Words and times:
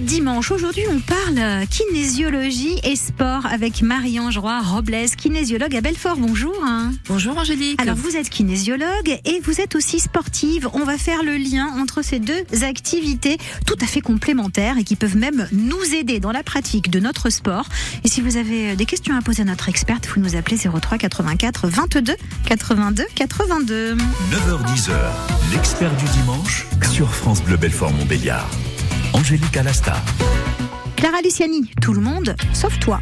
dimanche. 0.00 0.50
Aujourd'hui, 0.50 0.82
on 0.90 1.00
parle 1.00 1.66
kinésiologie 1.68 2.78
et 2.84 2.96
sport 2.96 3.46
avec 3.46 3.82
Marie-Ange 3.82 4.38
Robles, 4.38 5.06
kinésiologue 5.16 5.76
à 5.76 5.80
Belfort. 5.80 6.16
Bonjour. 6.16 6.54
Bonjour 7.06 7.36
Angélique. 7.38 7.80
Alors, 7.80 7.96
vous 7.96 8.16
êtes 8.16 8.30
kinésiologue 8.30 9.18
et 9.24 9.40
vous 9.42 9.60
êtes 9.60 9.74
aussi 9.74 10.00
sportive. 10.00 10.68
On 10.72 10.84
va 10.84 10.98
faire 10.98 11.22
le 11.22 11.36
lien 11.36 11.68
entre 11.78 12.02
ces 12.02 12.18
deux 12.18 12.44
activités 12.62 13.38
tout 13.66 13.76
à 13.80 13.86
fait 13.86 14.00
complémentaires 14.00 14.78
et 14.78 14.84
qui 14.84 14.96
peuvent 14.96 15.16
même 15.16 15.48
nous 15.52 15.94
aider 15.94 16.20
dans 16.20 16.32
la 16.32 16.42
pratique 16.42 16.90
de 16.90 17.00
notre 17.00 17.30
sport. 17.30 17.66
Et 18.04 18.08
si 18.08 18.20
vous 18.20 18.36
avez 18.36 18.76
des 18.76 18.86
questions 18.86 19.16
à 19.16 19.22
poser 19.22 19.42
à 19.42 19.44
notre 19.44 19.68
experte, 19.68 20.06
vous 20.06 20.20
nous 20.20 20.36
appelez 20.36 20.56
03 20.56 20.98
84 20.98 21.68
22 21.68 22.16
82 22.46 23.06
82. 23.14 23.94
9h10h, 23.94 24.92
l'expert 25.52 25.94
du 25.96 26.04
dimanche 26.06 26.66
sur 26.90 27.14
France 27.14 27.42
Bleu 27.42 27.56
Belfort 27.56 27.92
Montbéliard. 27.92 28.48
Angélique 29.12 29.56
Alasta. 29.56 29.94
Clara 30.96 31.20
Luciani, 31.22 31.70
tout 31.80 31.92
le 31.92 32.00
monde, 32.00 32.34
sauf 32.52 32.78
toi. 32.78 33.00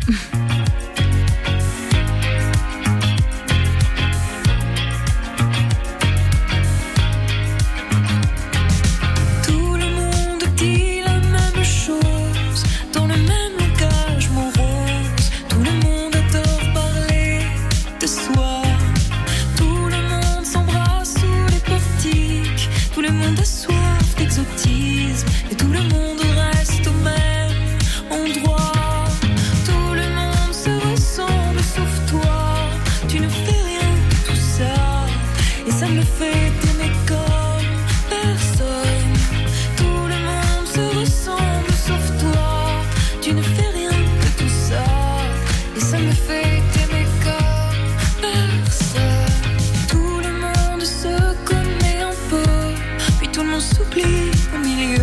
Luciani, 53.59 54.98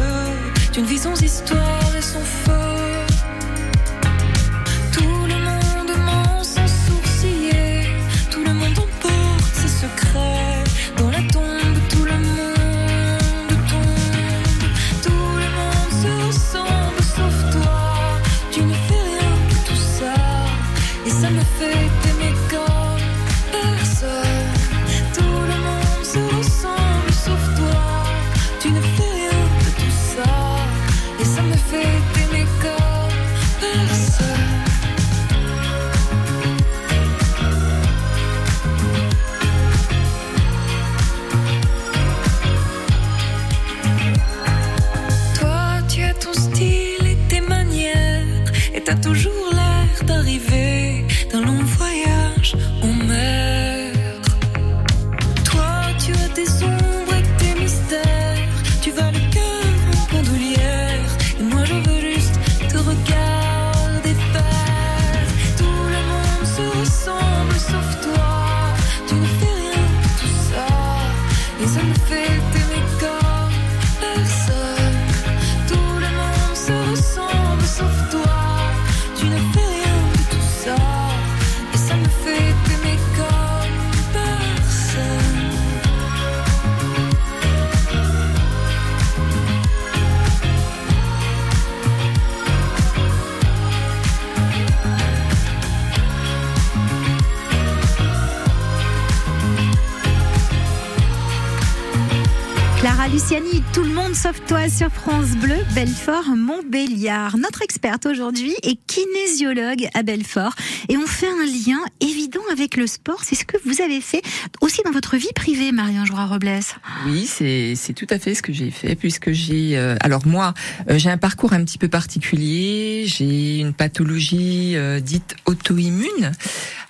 tout 103.75 103.83
le 103.83 103.93
monde 103.93 104.15
sauf 104.15 104.39
toi 104.47 104.69
sur 104.69 104.89
France 104.89 105.31
Bleu, 105.31 105.57
Belfort, 105.73 106.33
Montbéliard. 106.37 107.37
Notre 107.37 107.61
experte 107.61 108.05
aujourd'hui 108.05 108.53
est 108.63 108.79
kinésiologue 108.87 109.89
à 109.93 110.01
Belfort 110.01 110.53
et 110.87 110.95
on 110.95 111.05
fait 111.05 111.27
un 111.27 111.45
lien 111.45 111.79
évident 111.99 112.39
avec 112.53 112.77
le 112.77 112.87
sport. 112.87 113.25
C'est 113.25 113.35
ce 113.35 113.43
que 113.43 113.57
vous 113.65 113.81
avez 113.81 113.99
fait 113.99 114.21
aussi 114.61 114.81
dans 114.85 114.91
votre 114.91 115.17
vie 115.17 115.33
privée, 115.35 115.73
Marianne 115.73 116.05
Joie-Robles. 116.05 116.61
Oui, 117.07 117.25
c'est 117.27 117.93
tout 117.93 118.07
à 118.11 118.17
fait 118.17 118.33
ce 118.33 118.41
que 118.41 118.53
j'ai 118.53 118.71
fait 118.71 118.95
puisque 118.95 119.33
j'ai... 119.33 119.77
Euh, 119.77 119.97
alors 119.99 120.25
moi, 120.25 120.53
euh, 120.89 120.97
j'ai 120.97 121.09
un 121.09 121.17
parcours 121.17 121.51
un 121.51 121.61
petit 121.65 121.77
peu 121.77 121.89
particulier. 121.89 123.03
J'ai 123.07 123.59
une 123.59 123.73
pathologie 123.73 124.77
euh, 124.77 125.01
dite 125.01 125.35
auto-immune 125.47 126.31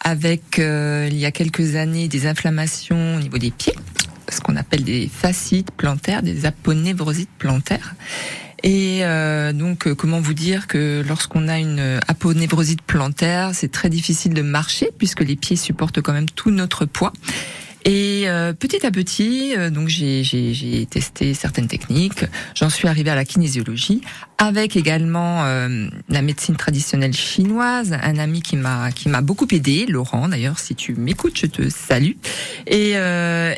avec, 0.02 0.60
il 0.60 1.18
y 1.18 1.26
a 1.26 1.32
quelques 1.32 1.78
années, 1.78 2.08
des 2.08 2.28
inflammations 2.28 3.16
au 3.16 3.20
niveau 3.22 3.40
des 3.40 3.50
pieds 3.50 3.74
ce 4.30 4.42
qu'on 4.42 4.56
appelle 4.56 4.84
des 4.84 5.10
fascites 5.12 5.72
plantaires, 5.72 6.24
des 6.24 6.46
aponevrosites 6.46 7.30
plantaires. 7.38 7.96
Et 8.64 9.00
euh, 9.04 9.54
donc, 9.54 9.88
euh, 9.88 9.94
comment 9.94 10.20
vous 10.20 10.34
dire 10.34 10.68
que 10.68 11.04
lorsqu'on 11.08 11.48
a 11.48 11.60
une 11.60 12.00
aponevrosite 12.08 12.82
plantaire, 12.82 13.52
c'est 13.54 13.72
très 13.72 13.90
difficile 13.90 14.34
de 14.34 14.42
marcher 14.42 14.90
puisque 14.98 15.22
les 15.22 15.36
pieds 15.36 15.56
supportent 15.56 16.02
quand 16.02 16.14
même 16.14 16.30
tout 16.30 16.52
notre 16.52 16.86
poids. 16.86 17.14
Et 17.86 18.24
euh, 18.26 18.52
petit 18.52 18.84
à 18.84 18.90
petit, 18.90 19.54
euh, 19.56 19.70
donc 19.70 19.90
j'ai 19.90 20.88
testé 20.90 21.36
certaines 21.36 21.68
techniques. 21.68 22.26
J'en 22.56 22.72
suis 22.72 22.88
arrivée 22.88 23.12
à 23.12 23.16
la 23.16 23.26
kinésiologie, 23.26 24.02
avec 24.38 24.76
également 24.76 25.46
euh, 25.46 25.88
la 26.10 26.22
médecine 26.22 26.56
traditionnelle 26.56 27.14
chinoise. 27.14 27.98
Un 28.02 28.18
ami 28.18 28.42
qui 28.42 28.56
m'a 28.56 28.92
qui 28.92 29.10
m'a 29.10 29.22
beaucoup 29.22 29.48
aidé, 29.52 29.86
Laurent. 29.88 30.28
D'ailleurs, 30.30 30.60
si 30.60 30.76
tu 30.76 30.96
m'écoutes, 30.96 31.38
je 31.38 31.46
te 31.46 31.70
salue. 31.70 32.14
Et, 32.68 32.96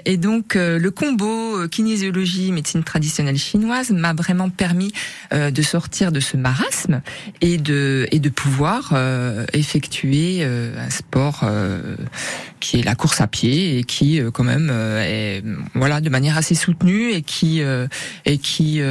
et 0.06 0.18
donc 0.18 0.56
le 0.56 0.90
combo 0.90 1.68
kinésiologie 1.70 2.52
médecine 2.52 2.84
traditionnelle 2.84 3.38
chinoise 3.38 3.92
m'a 3.92 4.14
vraiment 4.14 4.50
permis 4.50 4.92
de 5.32 5.62
sortir 5.62 6.12
de 6.12 6.20
ce 6.20 6.38
marasme 6.38 7.02
et 7.42 7.57
de 7.57 8.07
et 8.12 8.19
de 8.19 8.30
pouvoir 8.30 8.94
effectuer 9.54 10.44
un 10.44 10.90
sport 10.90 11.46
qui 12.60 12.80
est 12.80 12.84
la 12.84 12.96
course 12.96 13.22
à 13.22 13.28
pied 13.28 13.78
et 13.78 13.84
qui 13.84 14.19
euh, 14.19 14.31
quand 14.31 14.44
même 14.44 14.69
euh, 14.72 15.04
est 15.04 15.44
voilà 15.74 16.01
de 16.01 16.10
manière 16.10 16.38
assez 16.38 16.56
soutenue 16.56 17.12
et 17.12 17.22
qui 17.22 17.62
euh, 17.62 17.88
et 18.25 18.38
qui 18.38 18.81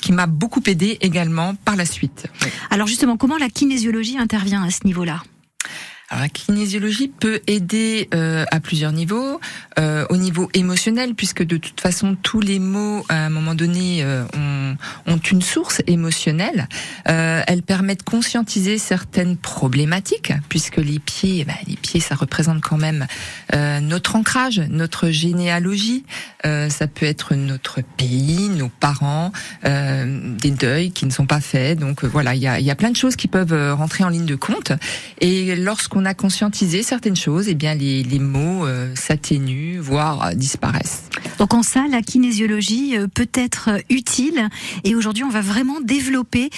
qui 0.00 0.12
m'a 0.12 0.26
beaucoup 0.26 0.62
aidé 0.66 0.98
également 1.00 1.15
par 1.64 1.76
la 1.76 1.86
suite. 1.86 2.26
Alors 2.70 2.86
justement, 2.86 3.16
comment 3.16 3.38
la 3.38 3.48
kinésiologie 3.48 4.18
intervient 4.18 4.62
à 4.62 4.70
ce 4.70 4.84
niveau-là? 4.84 5.22
Alors, 6.08 6.22
la 6.22 6.28
kinésiologie 6.28 7.08
peut 7.08 7.40
aider 7.46 8.08
euh, 8.14 8.44
à 8.50 8.60
plusieurs 8.60 8.92
niveaux. 8.92 9.40
Euh, 9.78 10.06
au 10.08 10.16
niveau 10.16 10.48
émotionnel, 10.54 11.14
puisque 11.14 11.42
de 11.42 11.56
toute 11.58 11.80
façon 11.80 12.16
tous 12.22 12.40
les 12.40 12.58
mots 12.58 13.04
à 13.08 13.26
un 13.26 13.28
moment 13.28 13.54
donné 13.54 14.02
euh, 14.02 14.24
ont, 14.34 14.76
ont, 15.06 15.18
une 15.18 15.42
source 15.42 15.82
émotionnelle. 15.86 16.68
Euh, 17.08 17.42
elle 17.46 17.62
permet 17.62 17.94
de 17.94 18.02
conscientiser 18.02 18.78
certaines 18.78 19.36
problématiques, 19.36 20.32
puisque 20.48 20.78
les 20.78 20.98
pieds, 20.98 21.44
bah, 21.44 21.52
les 21.66 21.76
pieds, 21.76 22.00
ça 22.00 22.14
représente 22.14 22.62
quand 22.62 22.78
même 22.78 23.06
euh, 23.54 23.80
notre 23.80 24.16
ancrage, 24.16 24.60
notre 24.70 25.10
généalogie. 25.10 26.04
Euh, 26.46 26.70
ça 26.70 26.86
peut 26.86 27.06
être 27.06 27.34
notre 27.34 27.82
pays, 27.82 28.48
nos 28.48 28.68
parents, 28.68 29.32
des 29.64 30.50
deuils 30.50 30.90
qui 30.90 31.06
ne 31.06 31.10
sont 31.10 31.26
pas 31.26 31.40
faits. 31.40 31.78
Donc 31.78 32.04
voilà, 32.04 32.34
il 32.34 32.40
y 32.40 32.46
a, 32.46 32.60
y 32.60 32.70
a 32.70 32.74
plein 32.74 32.90
de 32.90 32.96
choses 32.96 33.16
qui 33.16 33.28
peuvent 33.28 33.74
rentrer 33.74 34.04
en 34.04 34.08
ligne 34.08 34.26
de 34.26 34.36
compte. 34.36 34.72
Et 35.20 35.56
lorsqu'on 35.56 35.95
a 36.04 36.14
conscientisé 36.14 36.82
certaines 36.82 37.16
choses, 37.16 37.48
eh 37.48 37.54
bien 37.54 37.74
les, 37.74 38.02
les 38.02 38.18
mots 38.18 38.66
s'atténuent 38.94 39.76
voire 39.80 40.26
euh, 40.26 40.34
disparaissent. 40.34 41.04
Donc 41.38 41.54
en 41.54 41.62
ça, 41.62 41.84
la 41.90 42.02
kinésiologie 42.02 42.96
euh, 42.96 43.06
peut 43.08 43.28
être 43.34 43.70
euh, 43.70 43.78
utile. 43.90 44.48
Et 44.84 44.94
aujourd'hui, 44.94 45.24
on 45.24 45.28
va 45.28 45.40
vraiment 45.40 45.80
développer 45.80 46.50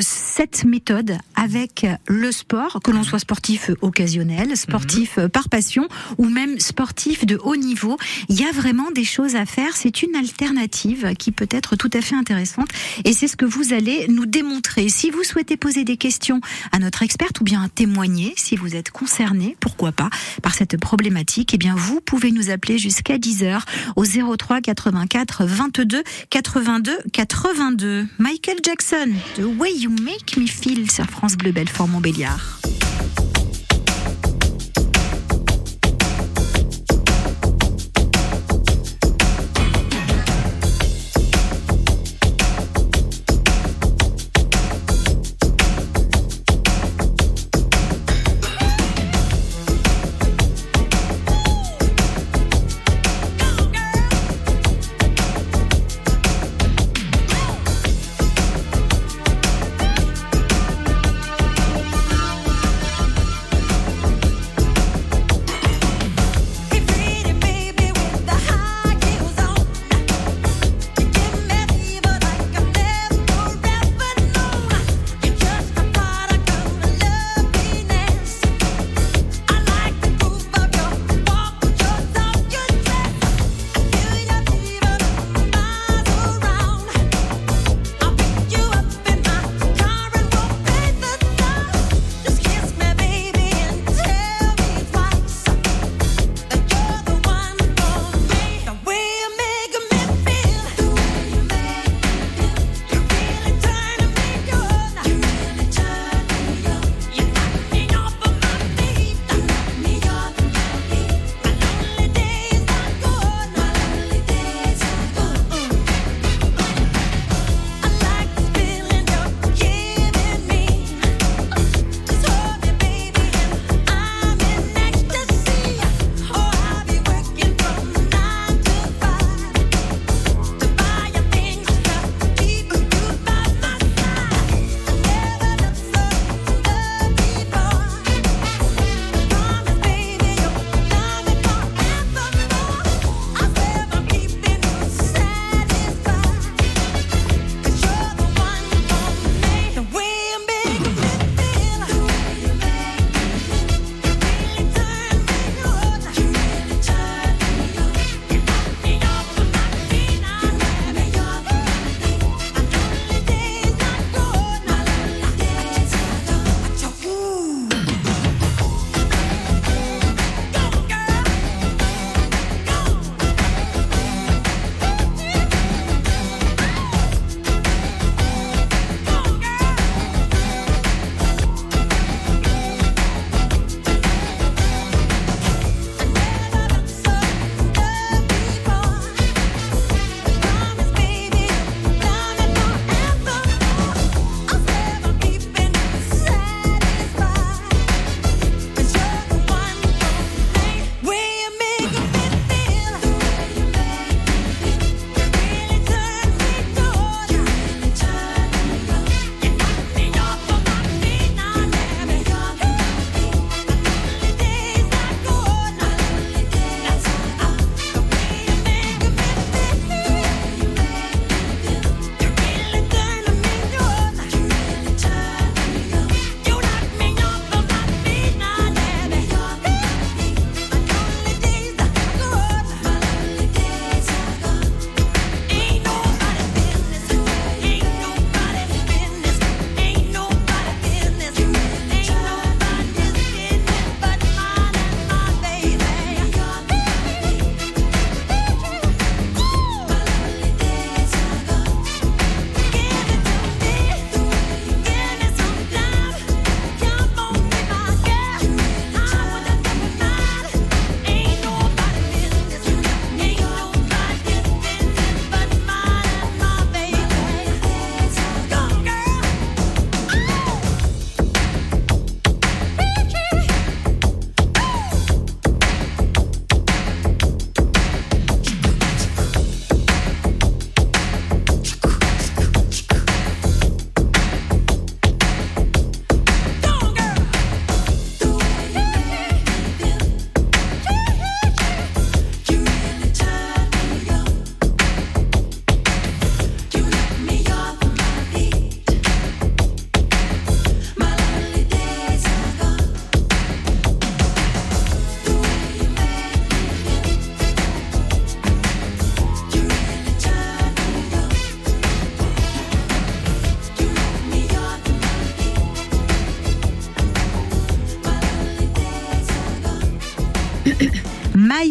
cette 0.00 0.64
méthode 0.64 1.16
avec 1.34 1.86
le 2.06 2.32
sport, 2.32 2.80
que 2.82 2.90
l'on 2.90 3.02
soit 3.02 3.18
sportif 3.18 3.70
occasionnel, 3.80 4.56
sportif 4.56 5.16
mhm. 5.16 5.28
par 5.28 5.48
passion 5.48 5.88
ou 6.18 6.28
même 6.28 6.58
sportif 6.60 7.26
de 7.26 7.38
haut 7.42 7.56
niveau. 7.56 7.96
Il 8.28 8.38
y 8.38 8.44
a 8.44 8.52
vraiment 8.52 8.90
des 8.90 9.04
choses 9.04 9.36
à 9.36 9.46
faire. 9.46 9.76
C'est 9.76 10.02
une 10.02 10.14
alternative 10.16 11.14
qui 11.18 11.32
peut 11.32 11.48
être 11.50 11.76
tout 11.76 11.90
à 11.92 12.00
fait 12.00 12.14
intéressante. 12.14 12.68
Et 13.04 13.12
c'est 13.12 13.28
ce 13.28 13.36
que 13.36 13.44
vous 13.44 13.72
allez 13.72 14.06
nous 14.08 14.26
démontrer. 14.26 14.88
Si 14.88 15.10
vous 15.10 15.24
souhaitez 15.24 15.56
poser 15.56 15.84
des 15.84 15.96
questions 15.96 16.40
à 16.72 16.78
notre 16.78 17.02
experte 17.02 17.40
ou 17.40 17.44
bien 17.44 17.68
témoigner, 17.74 18.34
si 18.36 18.56
vous 18.56 18.74
êtes 18.74 18.79
concerné, 18.88 19.56
pourquoi 19.60 19.92
pas, 19.92 20.08
par 20.42 20.54
cette 20.54 20.78
problématique, 20.78 21.52
eh 21.52 21.58
bien 21.58 21.74
vous 21.76 22.00
pouvez 22.00 22.32
nous 22.32 22.48
appeler 22.50 22.78
jusqu'à 22.78 23.18
10h 23.18 23.60
au 23.96 24.04
03 24.04 24.62
84 24.62 25.44
22 25.44 26.02
82 26.30 26.98
82. 27.12 28.06
Michael 28.18 28.58
Jackson, 28.64 29.10
The 29.36 29.44
Way 29.58 29.72
You 29.74 29.90
Make 29.90 30.36
Me 30.38 30.46
Feel 30.46 30.90
sur 30.90 31.04
France 31.04 31.36
Bleu 31.36 31.52
Belfort 31.52 31.88
Montbéliard. 31.88 32.60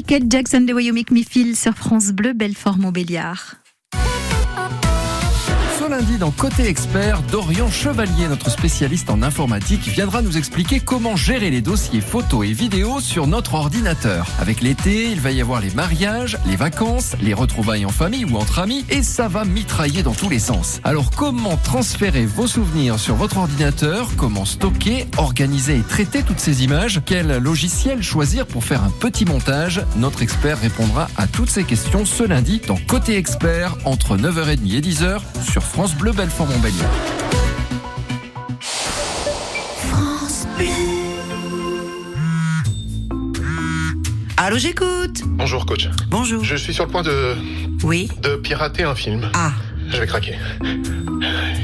Michael 0.10 0.28
Jackson, 0.28 0.62
Make 0.92 1.12
Me 1.12 1.22
Feel 1.22 1.56
sur 1.56 1.76
France 1.76 2.14
Bleu, 2.14 2.34
Belfort-Montbéliard. 2.34 3.58
Ce 3.58 3.59
lundi, 5.90 6.18
dans 6.18 6.30
Côté 6.30 6.68
Expert, 6.68 7.24
Dorian 7.32 7.70
Chevalier, 7.72 8.28
notre 8.30 8.52
spécialiste 8.52 9.10
en 9.10 9.24
informatique, 9.24 9.88
viendra 9.88 10.22
nous 10.22 10.38
expliquer 10.38 10.80
comment 10.80 11.16
gérer 11.16 11.50
les 11.50 11.62
dossiers 11.62 12.02
photos 12.02 12.46
et 12.46 12.54
vidéos 12.54 13.00
sur 13.00 13.26
notre 13.26 13.56
ordinateur. 13.56 14.28
Avec 14.40 14.62
l'été, 14.62 15.10
il 15.12 15.20
va 15.20 15.32
y 15.32 15.42
avoir 15.42 15.62
les 15.62 15.72
mariages, 15.72 16.38
les 16.46 16.56
vacances, 16.56 17.16
les 17.22 17.34
retrouvailles 17.34 17.86
en 17.86 17.90
famille 17.90 18.24
ou 18.24 18.38
entre 18.38 18.60
amis, 18.60 18.86
et 18.90 19.02
ça 19.02 19.28
va 19.28 19.46
mitrailler 19.46 20.04
dans 20.04 20.14
tous 20.14 20.30
les 20.30 20.38
sens. 20.38 20.80
Alors 20.84 21.10
comment 21.10 21.58
transférer 21.58 22.28
vos 22.28 22.48
souvenirs 22.48 23.00
sur 23.00 23.16
votre 23.16 23.38
ordinateur? 23.38 24.12
Comment 24.16 24.46
stocker, 24.46 25.08
organiser 25.18 25.78
et 25.78 25.84
traiter 25.84 26.22
toutes 26.22 26.40
ces 26.40 26.64
images? 26.64 27.02
Quel 27.06 27.38
logiciel 27.38 28.04
choisir 28.04 28.46
pour 28.46 28.64
faire 28.64 28.84
un 28.84 28.92
petit 28.92 29.26
montage? 29.26 29.82
Notre 29.96 30.22
expert 30.22 30.60
répondra 30.60 31.08
à 31.18 31.26
toutes 31.26 31.50
ces 31.50 31.64
questions 31.64 32.06
ce 32.06 32.24
lundi 32.24 32.62
dans 32.68 32.78
Côté 32.88 33.18
Expert 33.18 33.76
entre 33.86 34.18
9h30 34.18 34.76
et 34.76 34.82
10h 34.82 35.20
sur 35.50 35.64
France 35.64 35.79
Bleu 35.88 36.12
Belfort-Montbéliard. 36.12 36.90
France 39.88 40.46
Bleu. 40.58 40.66
Allô, 44.36 44.58
j'écoute. 44.58 45.22
Bonjour 45.26 45.66
coach. 45.66 45.88
Bonjour. 46.10 46.44
Je 46.44 46.56
suis 46.58 46.74
sur 46.74 46.86
le 46.86 46.92
point 46.92 47.02
de, 47.02 47.36
Oui. 47.84 48.10
de 48.22 48.36
pirater 48.36 48.84
un 48.84 48.94
film. 48.96 49.30
Ah, 49.34 49.54
Je 49.90 49.98
vais 49.98 50.08
craquer. 50.08 50.38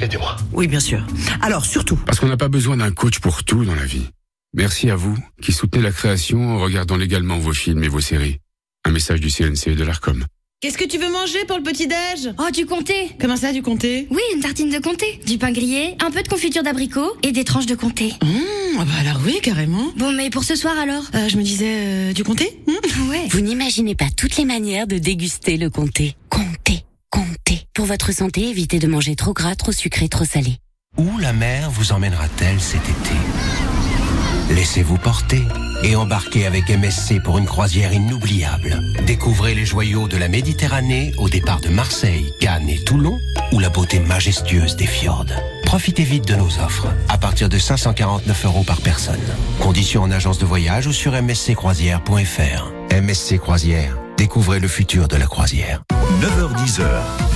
Aidez-moi. 0.02 0.38
oui, 0.54 0.68
bien 0.68 0.80
sûr. 0.80 1.06
Alors, 1.42 1.66
surtout, 1.66 1.98
Parce 1.98 2.20
qu'on 2.22 2.28
n'a 2.28 2.38
pas 2.38 2.48
besoin 2.50 2.78
d'un 2.78 2.92
coach 2.92 3.20
pour 3.20 3.44
tout 3.44 3.66
dans 3.66 3.76
la 3.76 3.86
vie. 3.86 4.08
Merci 4.54 4.90
à 4.90 4.96
vous 4.96 5.18
qui 5.42 5.52
soutenez 5.52 5.84
la 5.84 5.92
création 5.92 6.56
en 6.56 6.60
regardant 6.60 6.96
légalement 6.96 7.38
vos 7.38 7.54
films 7.54 7.84
et 7.84 7.90
vos 7.90 8.00
séries. 8.00 8.40
Un 8.86 8.92
message 8.92 9.20
du 9.20 9.30
CNC 9.30 9.68
et 9.72 9.76
de 9.76 9.84
l'ARCOM. 9.84 10.24
Qu'est-ce 10.62 10.78
que 10.78 10.86
tu 10.86 10.98
veux 10.98 11.12
manger 11.12 11.44
pour 11.48 11.58
le 11.58 11.64
petit-déj? 11.64 12.34
Oh, 12.40 12.50
du 12.50 12.66
comté 12.66 13.12
Comment 13.20 13.36
ça, 13.36 13.52
du 13.52 13.62
comté? 13.62 14.08
Oui, 14.10 14.22
une 14.34 14.40
tartine 14.42 14.70
de 14.70 14.80
comté, 14.80 15.20
du 15.28 15.38
pain 15.38 15.52
grillé, 15.52 15.96
un 16.04 16.10
peu 16.10 16.24
de 16.24 16.28
confiture 16.30 16.64
d'abricot 16.64 17.12
et 17.24 17.34
des 17.34 17.44
tranches 17.44 17.66
de 17.66 17.76
comté. 17.76 18.14
Mmh, 18.24 18.80
ah 18.80 18.86
bah 18.86 18.92
alors 19.02 19.20
oui, 19.26 19.38
carrément. 19.44 19.86
Bon, 19.98 20.12
mais 20.14 20.30
pour 20.30 20.44
ce 20.46 20.56
soir 20.56 20.80
alors? 20.80 21.04
Euh, 21.14 21.28
je 21.28 21.38
me 21.38 21.44
disais, 21.44 21.68
euh, 21.70 22.14
du 22.14 22.24
comté? 22.24 22.62
Mmh. 22.68 23.10
Ouais. 23.10 23.28
Vous 23.30 23.42
n'imaginez 23.42 23.96
pas 23.96 24.08
toutes 24.16 24.38
les 24.38 24.46
manières 24.46 24.88
de 24.88 24.98
déguster 24.98 25.58
le 25.58 25.70
comté. 25.70 26.16
Comté, 26.30 26.86
comté. 27.10 27.68
Pour 27.74 27.86
votre 27.86 28.14
santé, 28.14 28.48
évitez 28.48 28.80
de 28.80 28.88
manger 28.88 29.16
trop 29.18 29.34
gras, 29.34 29.56
trop 29.56 29.74
sucré, 29.74 30.08
trop 30.08 30.26
salé. 30.26 30.58
Où 30.98 31.18
la 31.20 31.34
mer 31.34 31.70
vous 31.70 31.92
emmènera-t-elle 31.92 32.62
cet 32.62 32.82
été? 32.82 34.56
Laissez-vous 34.56 34.98
porter 34.98 35.42
et 35.86 35.96
embarquez 35.96 36.48
avec 36.48 36.70
MSC 36.70 37.22
pour 37.22 37.38
une 37.38 37.46
croisière 37.46 37.94
inoubliable. 37.94 38.82
Découvrez 39.06 39.54
les 39.54 39.66
joyaux 39.66 40.08
de 40.08 40.18
la 40.18 40.28
Méditerranée 40.28 41.14
au 41.18 41.30
départ 41.30 41.62
de 41.62 41.70
Marseille, 41.70 42.34
Cannes 42.40 42.68
et 42.70 42.84
Toulon 42.84 43.20
ou 43.52 43.60
la 43.60 43.70
beauté 43.70 44.00
majestueuse 44.00 44.76
des 44.76 44.88
fjords. 44.88 45.28
Profitez 45.66 46.04
vite 46.04 46.28
de 46.28 46.36
nos 46.36 46.60
offres 46.60 46.88
à 47.08 47.18
partir 47.18 47.50
de 47.50 47.60
549 47.60 48.46
euros 48.46 48.64
par 48.64 48.82
personne. 48.82 49.20
Conditions 49.60 50.02
en 50.02 50.12
agence 50.12 50.40
de 50.40 50.46
voyage 50.46 50.88
ou 50.88 50.94
sur 50.94 51.12
msccroisière.fr. 51.22 52.72
MSC 52.92 53.38
Croisière, 53.38 53.96
découvrez 54.18 54.60
le 54.60 54.68
futur 54.68 55.08
de 55.08 55.18
la 55.18 55.28
croisière. 55.28 55.84
9h10h, 56.22 56.88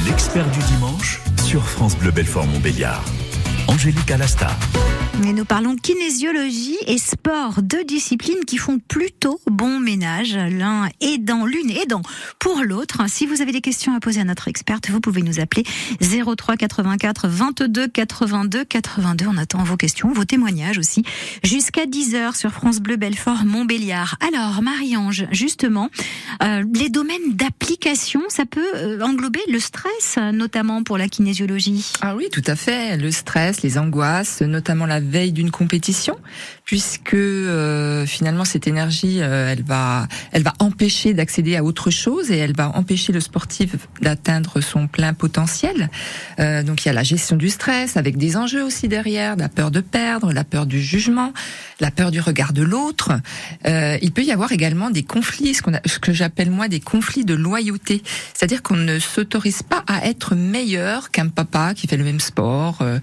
l'expert 0.08 0.50
du 0.50 0.60
dimanche 0.74 1.22
sur 1.46 1.63
France 1.68 1.96
Bleu 1.96 2.12
Belfort-Montbéliard. 2.12 3.03
Angélique 3.70 4.10
Alasta. 4.10 4.50
Et 5.28 5.34
nous 5.34 5.44
parlons 5.44 5.74
de 5.74 5.82
kinésiologie 5.82 6.78
et 6.88 6.98
sport, 6.98 7.62
deux 7.62 7.84
disciplines 7.84 8.46
qui 8.48 8.58
font 8.58 8.80
plutôt 8.80 9.42
bon 9.52 9.80
ménage, 9.80 10.34
l'un 10.34 10.88
aidant, 11.02 11.46
l'une 11.46 11.70
aidant 11.72 12.02
pour 12.40 12.64
l'autre. 12.64 13.02
Si 13.10 13.26
vous 13.26 13.42
avez 13.42 13.52
des 13.52 13.60
questions 13.60 13.94
à 13.94 14.00
poser 14.00 14.22
à 14.22 14.24
notre 14.24 14.48
experte, 14.48 14.90
vous 14.90 15.02
pouvez 15.02 15.22
nous 15.22 15.42
appeler 15.42 15.66
03 16.00 16.56
84 16.56 17.28
22 17.28 17.88
82 17.90 18.64
82. 18.64 19.28
On 19.28 19.38
attend 19.38 19.62
vos 19.64 19.76
questions, 19.76 20.10
vos 20.14 20.24
témoignages 20.24 20.78
aussi, 20.78 21.04
jusqu'à 21.44 21.86
10h 21.86 22.38
sur 22.38 22.52
France 22.52 22.80
Bleu 22.80 22.96
Belfort 22.96 23.44
Montbéliard. 23.46 24.16
Alors, 24.26 24.62
Marie-Ange, 24.62 25.28
justement, 25.32 25.90
euh, 26.44 26.64
les 26.74 26.90
domaines 26.90 27.34
d'application, 27.34 28.22
ça 28.30 28.46
peut 28.46 28.72
euh, 28.76 29.02
englober 29.02 29.42
le 29.50 29.60
stress, 29.60 30.18
notamment 30.32 30.82
pour 30.84 30.98
la 30.98 31.10
kinésiologie. 31.10 31.92
Ah 32.02 32.16
oui, 32.16 32.30
tout 32.32 32.44
à 32.48 32.56
fait. 32.56 32.96
Le 32.96 33.12
stress, 33.12 33.59
les 33.62 33.78
angoisses, 33.78 34.42
notamment 34.42 34.86
la 34.86 35.00
veille 35.00 35.32
d'une 35.32 35.51
compétition, 35.51 36.18
puisque 36.66 37.13
euh, 37.13 38.06
finalement 38.06 38.46
cette 38.46 38.68
énergie, 38.68 39.22
euh, 39.22 39.51
elle 39.51 39.63
va, 39.63 40.08
elle 40.32 40.44
va 40.44 40.54
empêcher 40.60 41.13
d'accéder 41.13 41.56
à 41.56 41.63
autre 41.63 41.89
chose 41.89 42.32
et 42.32 42.38
elle 42.38 42.56
va 42.56 42.75
empêcher 42.75 43.13
le 43.13 43.20
sportif 43.20 43.75
d'atteindre 44.01 44.62
son 44.62 44.88
plein 44.88 45.13
potentiel. 45.13 45.89
Euh, 46.39 46.63
donc 46.63 46.86
il 46.86 46.88
y 46.88 46.89
a 46.89 46.94
la 46.94 47.04
gestion 47.04 47.36
du 47.36 47.50
stress 47.50 47.98
avec 47.98 48.18
des 48.18 48.38
enjeux 48.38 48.63
aussi 48.63 48.88
derrière, 48.88 49.36
la 49.36 49.50
peur 49.50 49.72
de 49.72 49.82
perdre, 49.82 50.32
la 50.34 50.44
peur 50.44 50.66
du 50.66 50.82
jugement, 50.82 51.34
la 51.80 51.92
peur 51.92 52.12
du 52.12 52.20
regard 52.20 52.54
de 52.54 52.63
l'autre. 52.63 53.12
Euh, 53.66 53.98
il 54.01 54.12
peut 54.12 54.24
y 54.24 54.32
avoir 54.32 54.51
également 54.51 54.89
des 54.89 55.04
conflits, 55.04 55.54
ce, 55.54 55.70
a, 55.70 55.82
ce 55.86 56.00
que 56.00 56.13
j'appelle 56.13 56.51
moi 56.51 56.68
des 56.68 56.80
conflits 56.80 57.25
de 57.25 57.34
loyauté, 57.34 58.04
c'est-à-dire 58.34 58.62
qu'on 58.62 58.75
ne 58.75 59.00
s'autorise 59.00 59.63
pas 59.63 59.84
à 59.88 60.06
être 60.06 60.36
meilleur 60.36 61.12
qu'un 61.12 61.28
papa 61.28 61.74
qui 61.74 61.88
fait 61.88 61.98
le 61.98 62.04
même 62.04 62.20
sport, 62.20 62.80
euh, 62.82 63.00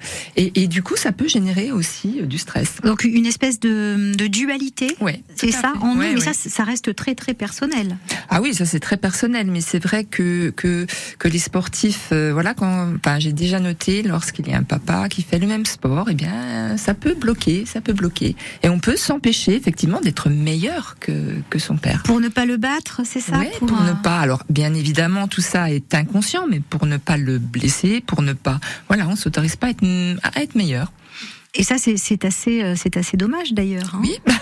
et, 0.55 0.63
et 0.63 0.67
du 0.69 0.83
coup 0.83 0.97
ça 0.97 1.13
peut 1.13 1.29
générer 1.29 1.73
aussi 1.73 2.21
euh, 2.21 2.27
du 2.27 2.39
stress. 2.39 2.77
Donc 2.85 3.05
une 3.05 3.27
espèce 3.27 3.61
de, 3.61 4.13
de 4.17 4.27
dualité, 4.27 4.97
Ouais, 5.01 5.23
c'est 5.35 5.51
ça 5.53 5.73
fait. 5.75 5.79
en 5.85 5.95
nous, 5.95 6.01
Ouais, 6.01 6.13
mais 6.15 6.21
ouais. 6.25 6.33
ça, 6.33 6.33
ça 6.35 6.65
reste 6.65 6.95
très 6.95 7.15
très 7.15 7.35
personnel. 7.35 7.97
Ah 8.29 8.41
oui, 8.43 8.55
ça 8.55 8.65
c'est 8.67 8.81
très 8.81 8.97
personnel, 8.97 9.49
mais 9.51 9.61
c'est 9.61 9.83
vrai 9.83 10.05
que 10.05 10.51
que 10.51 10.87
que 11.19 11.29
les 11.29 11.39
sportifs, 11.39 12.09
euh, 12.13 12.31
voilà, 12.33 12.55
quand, 12.55 12.89
enfin, 12.97 13.19
j'ai 13.19 13.33
déjà 13.33 13.61
noté 13.61 14.03
lorsqu'il 14.03 14.49
y 14.49 14.53
a 14.53 14.59
un 14.59 14.63
papa 14.63 15.09
qui 15.09 15.23
fait 15.23 15.39
le 15.39 15.47
même 15.47 15.65
sport, 15.67 16.09
eh 16.11 16.15
bien, 16.15 16.77
ça 16.77 16.95
peut 16.95 17.15
bloquer, 17.15 17.65
ça 17.67 17.81
peut 17.81 17.93
bloquer, 17.93 18.37
et 18.63 18.69
on 18.69 18.79
peut 18.79 18.97
s'empêcher 18.97 19.55
effectivement 19.57 20.01
d'être 20.01 20.29
meilleur 20.31 20.97
que 21.01 21.13
que 21.51 21.59
son 21.59 21.77
père. 21.77 22.03
Pour 22.05 22.21
ne 22.21 22.29
pas 22.29 22.47
le 22.47 22.57
battre, 22.57 23.03
c'est 23.05 23.21
ça 23.21 23.39
Ouais, 23.39 23.51
pour, 23.59 23.73
euh, 23.81 23.89
ne 23.89 23.93
pas. 24.03 24.19
Alors, 24.21 24.43
bien 24.51 24.75
évidemment, 24.75 25.29
tout 25.29 25.41
ça 25.41 25.71
est 25.71 25.95
inconscient, 25.95 26.47
mais 26.49 26.61
pour 26.61 26.87
ne 26.87 26.97
pas 26.97 27.17
le 27.17 27.39
blesser, 27.39 28.01
pour 28.01 28.23
ne 28.23 28.33
pas. 28.33 28.61
Voilà, 28.89 29.07
on 29.09 29.17
s'autorise 29.17 29.57
pas 29.57 29.69
à 29.69 29.71
être, 29.71 29.83
à 30.35 30.43
être 30.43 30.55
meilleur. 30.55 30.93
Et 31.55 31.63
ça, 31.63 31.77
c'est 31.79 32.25
assez, 32.25 32.63
euh, 32.63 32.75
c'est 32.77 32.97
assez 32.97 33.17
dommage 33.17 33.53
d'ailleurs. 33.53 33.95
hein. 33.95 34.01
Oui. 34.03 34.19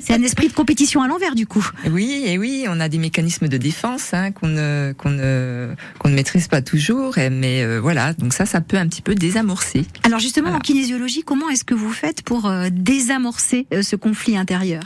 C'est 0.00 0.12
un 0.12 0.22
esprit 0.22 0.46
de 0.46 0.52
compétition 0.52 1.02
à 1.02 1.08
l'envers 1.08 1.34
du 1.34 1.46
coup. 1.48 1.66
Oui, 1.90 2.22
et 2.26 2.38
oui, 2.38 2.66
on 2.68 2.78
a 2.78 2.88
des 2.88 2.98
mécanismes 2.98 3.48
de 3.48 3.56
défense 3.56 4.12
hein, 4.14 4.30
qu'on 4.30 4.46
ne 4.46 4.92
qu'on 4.96 5.10
ne 5.10 5.70
qu'on 5.98 6.10
ne 6.10 6.14
maîtrise 6.14 6.46
pas 6.46 6.62
toujours, 6.62 7.14
mais 7.32 7.64
euh, 7.64 7.80
voilà, 7.80 8.12
donc 8.12 8.32
ça, 8.32 8.46
ça 8.46 8.60
peut 8.60 8.76
un 8.76 8.86
petit 8.86 9.02
peu 9.02 9.16
désamorcer. 9.16 9.84
Alors 10.04 10.20
justement, 10.20 10.48
Voilà. 10.48 10.58
en 10.58 10.60
kinésiologie, 10.60 11.22
comment 11.24 11.48
est-ce 11.48 11.64
que 11.64 11.74
vous 11.74 11.90
faites 11.90 12.22
pour 12.22 12.46
euh, 12.46 12.68
désamorcer 12.70 13.66
ce 13.82 13.96
conflit 13.96 14.36
intérieur? 14.36 14.82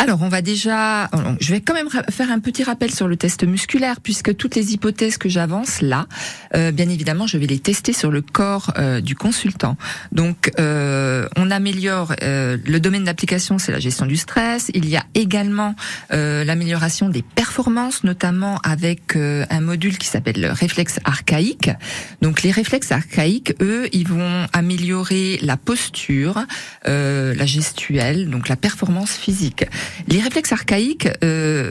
Alors, 0.00 0.22
on 0.22 0.28
va 0.28 0.42
déjà, 0.42 1.10
je 1.40 1.50
vais 1.52 1.60
quand 1.60 1.74
même 1.74 1.88
faire 1.90 2.30
un 2.30 2.38
petit 2.38 2.62
rappel 2.62 2.94
sur 2.94 3.08
le 3.08 3.16
test 3.16 3.42
musculaire, 3.42 4.00
puisque 4.00 4.36
toutes 4.36 4.54
les 4.54 4.72
hypothèses 4.72 5.18
que 5.18 5.28
j'avance 5.28 5.80
là, 5.80 6.06
euh, 6.54 6.70
bien 6.70 6.88
évidemment, 6.88 7.26
je 7.26 7.36
vais 7.36 7.46
les 7.46 7.58
tester 7.58 7.92
sur 7.92 8.12
le 8.12 8.22
corps 8.22 8.72
euh, 8.78 9.00
du 9.00 9.16
consultant. 9.16 9.76
Donc, 10.12 10.52
euh, 10.60 11.28
on 11.36 11.50
améliore 11.50 12.14
euh, 12.22 12.56
le 12.64 12.78
domaine 12.78 13.02
d'application, 13.02 13.58
c'est 13.58 13.72
la 13.72 13.80
gestion 13.80 14.06
du 14.06 14.16
stress. 14.16 14.70
Il 14.72 14.88
y 14.88 14.96
a 14.96 15.02
également 15.16 15.74
euh, 16.12 16.44
l'amélioration 16.44 17.08
des 17.08 17.22
performances, 17.22 18.04
notamment 18.04 18.58
avec 18.62 19.16
un 19.16 19.60
module 19.60 19.98
qui 19.98 20.06
s'appelle 20.06 20.40
le 20.40 20.52
réflexe 20.52 21.00
archaïque. 21.04 21.70
Donc, 22.22 22.42
les 22.42 22.52
réflexes 22.52 22.92
archaïques, 22.92 23.54
eux, 23.60 23.88
ils 23.92 24.06
vont 24.06 24.46
améliorer 24.52 25.40
la 25.42 25.56
posture, 25.56 26.46
la 26.84 27.46
gestuelle, 27.46 28.30
donc 28.30 28.48
la 28.48 28.56
performance 28.56 29.10
physique. 29.10 29.64
Les 30.08 30.20
réflexes 30.20 30.52
archaïques, 30.52 31.08
euh, 31.24 31.70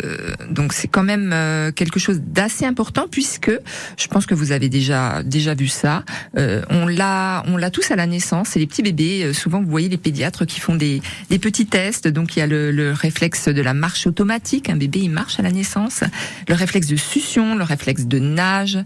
donc 0.49 0.73
c'est 0.73 0.87
quand 0.87 1.03
même 1.03 1.31
euh, 1.33 1.71
quelque 1.71 1.99
chose 1.99 2.19
d'assez 2.21 2.65
important 2.65 3.05
puisque 3.09 3.51
je 3.97 4.07
pense 4.07 4.25
que 4.25 4.33
vous 4.35 4.51
avez 4.51 4.69
déjà 4.69 5.23
déjà 5.23 5.53
vu 5.55 5.67
ça. 5.67 6.03
Euh, 6.37 6.61
on 6.69 6.87
l'a 6.87 7.43
on 7.47 7.57
l'a 7.57 7.69
tous 7.71 7.91
à 7.91 7.95
la 7.95 8.05
naissance. 8.07 8.49
C'est 8.49 8.59
les 8.59 8.67
petits 8.67 8.81
bébés. 8.83 9.23
euh, 9.23 9.33
souvent 9.33 9.61
vous 9.61 9.69
voyez 9.69 9.89
les 9.89 9.97
pédiatres 9.97 10.45
qui 10.45 10.59
font 10.59 10.75
des 10.75 11.01
des 11.29 11.39
petits 11.39 11.65
tests. 11.65 12.07
Donc 12.07 12.35
il 12.35 12.39
y 12.39 12.41
a 12.41 12.47
le, 12.47 12.71
le 12.71 12.91
réflexe 12.93 13.47
de 13.47 13.61
la 13.61 13.73
marche 13.73 14.07
automatique. 14.07 14.69
Un 14.69 14.75
bébé 14.77 14.99
il 15.03 15.09
marche 15.09 15.39
à 15.39 15.43
la 15.43 15.51
naissance. 15.51 16.03
Le 16.47 16.53
réflexe 16.55 16.87
de 16.87 16.95
succion, 16.95 17.55
le 17.55 17.63
réflexe 17.63 18.05
de 18.05 18.19
nage 18.19 18.77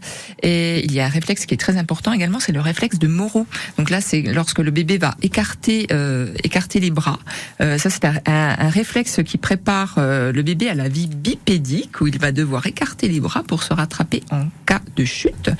et 0.44 0.84
il 0.86 0.92
y 0.92 1.00
a 1.00 1.06
un 1.06 1.10
réflexe 1.10 1.46
qui 1.46 1.54
est 1.54 1.58
très 1.58 1.78
important 1.78 2.14
également, 2.14 2.40
c'est 2.40 2.52
le 2.52 2.62
réflexe 2.62 3.00
de 3.00 3.08
Moreau. 3.08 3.46
Donc 3.78 3.90
là 3.90 4.02
c'est 4.02 4.22
lorsque 4.22 4.60
le 4.60 4.72
bébé 4.72 4.98
va 4.98 5.16
écarter 5.22 5.88
euh, 5.92 6.32
écarter 6.44 6.80
les 6.80 6.92
bras. 6.92 7.20
Euh, 7.62 7.78
ça 7.78 7.90
c'est 7.90 8.06
un- 8.06 8.20
un 8.26 8.70
réflexe 8.70 9.21
qui 9.24 9.38
prépare 9.38 9.96
euh, 9.98 10.32
le 10.32 10.42
bébé 10.42 10.70
à 10.70 10.76
la 10.76 10.90
vie 10.90 11.08
bipédique 11.08 12.02
où 12.02 12.08
il 12.08 12.20
va 12.20 12.32
devoir 12.32 12.66
écarter 12.66 13.08
les 13.08 13.20
bras 13.20 13.44
pour 13.44 13.64
se 13.64 13.74
rattraper 13.74 14.24
en 14.32 14.48
cas 14.66 14.82
de 14.96 15.06
chute. 15.06 15.52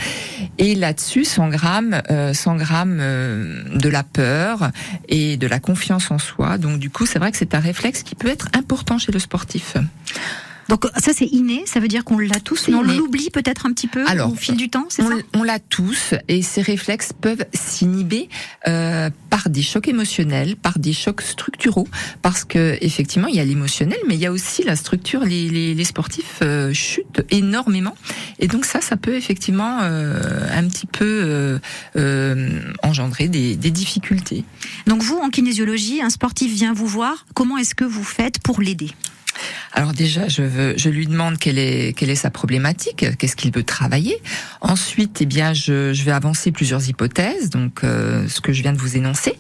Et 0.58 0.76
là-dessus 0.76 1.26
s'engramme 1.26 2.02
euh, 2.10 2.34
s'engramme 2.34 2.98
euh, 3.00 3.64
de 3.74 3.90
la 3.90 4.04
peur 4.04 4.72
et 5.10 5.38
de 5.38 5.48
la 5.48 5.60
confiance 5.60 6.12
en 6.12 6.20
soi. 6.20 6.58
Donc 6.58 6.80
du 6.80 6.90
coup, 6.90 7.06
c'est 7.06 7.20
vrai 7.20 7.32
que 7.32 7.38
c'est 7.38 7.56
un 7.56 7.60
réflexe 7.60 8.04
qui 8.04 8.16
peut 8.16 8.30
être 8.30 8.48
important 8.54 8.98
chez 8.98 9.12
le 9.12 9.20
sportif. 9.20 9.76
Donc 10.72 10.88
ça 10.98 11.12
c'est 11.14 11.26
inné, 11.26 11.64
ça 11.66 11.82
veut 11.82 11.90
dire 11.90 12.06
qu'on 12.06 12.18
l'a 12.18 12.40
tous, 12.40 12.70
mais 12.70 12.76
on 12.76 12.82
l'oublie 12.82 13.30
peut-être 13.30 13.66
un 13.66 13.74
petit 13.74 13.88
peu 13.88 14.08
Alors, 14.08 14.32
au 14.32 14.36
fil 14.36 14.56
du 14.56 14.70
temps, 14.70 14.86
c'est 14.88 15.02
ça 15.02 15.10
on 15.34 15.44
l'a 15.44 15.60
tous 15.60 16.14
et 16.30 16.42
ces 16.42 16.62
réflexes 16.62 17.12
peuvent 17.12 17.44
s'inhiber 17.54 18.30
euh, 18.70 19.10
par 19.30 19.50
des 19.50 19.64
chocs 19.64 19.90
émotionnels, 19.90 20.56
par 20.56 20.80
des 20.80 20.94
chocs 20.94 21.24
structuraux, 21.24 21.90
parce 22.22 22.46
que 22.46 22.78
effectivement 22.80 23.28
il 23.28 23.36
y 23.36 23.42
a 23.42 23.44
l'émotionnel, 23.44 24.00
mais 24.08 24.16
il 24.16 24.22
y 24.22 24.26
a 24.26 24.32
aussi 24.32 24.64
la 24.64 24.78
structure. 24.78 25.26
Les, 25.26 25.50
les, 25.50 25.74
les 25.74 25.84
sportifs 25.84 26.40
euh, 26.42 26.72
chutent 26.72 27.22
énormément 27.32 27.98
et 28.40 28.48
donc 28.48 28.64
ça, 28.64 28.80
ça 28.80 28.96
peut 28.96 29.16
effectivement 29.16 29.80
euh, 29.82 30.48
un 30.56 30.66
petit 30.70 30.88
peu 30.88 31.06
euh, 31.06 31.60
euh, 31.98 32.62
engendrer 32.82 33.28
des, 33.28 33.58
des 33.58 33.72
difficultés. 33.72 34.46
Donc 34.88 35.04
vous, 35.04 35.18
en 35.18 35.30
kinésiologie, 35.30 36.02
un 36.02 36.10
sportif 36.10 36.50
vient 36.54 36.72
vous 36.72 36.88
voir, 36.88 37.26
comment 37.34 37.58
est-ce 37.58 37.76
que 37.76 37.84
vous 37.84 38.06
faites 38.06 38.40
pour 38.40 38.62
l'aider? 38.62 38.92
Alors 39.74 39.94
déjà, 39.94 40.28
je, 40.28 40.42
veux, 40.42 40.74
je 40.78 40.90
lui 40.90 41.08
demande 41.08 41.38
quelle 41.38 41.58
est, 41.58 41.98
quelle 41.98 42.10
est 42.10 42.16
sa 42.16 42.30
problématique, 42.30 43.06
qu'est-ce 43.18 43.36
qu'il 43.36 43.54
veut 43.54 43.64
travailler. 43.64 44.18
Ensuite, 44.60 45.22
eh 45.22 45.26
bien, 45.26 45.54
je, 45.54 45.94
je 45.94 46.04
vais 46.04 46.12
avancer 46.12 46.52
plusieurs 46.52 46.88
hypothèses, 46.90 47.50
donc 47.50 47.84
euh, 47.84 48.28
ce 48.28 48.42
que 48.42 48.54
je 48.54 48.62
viens 48.62 48.74
de 48.74 48.78
vous 48.78 48.98
énoncer, 48.98 49.34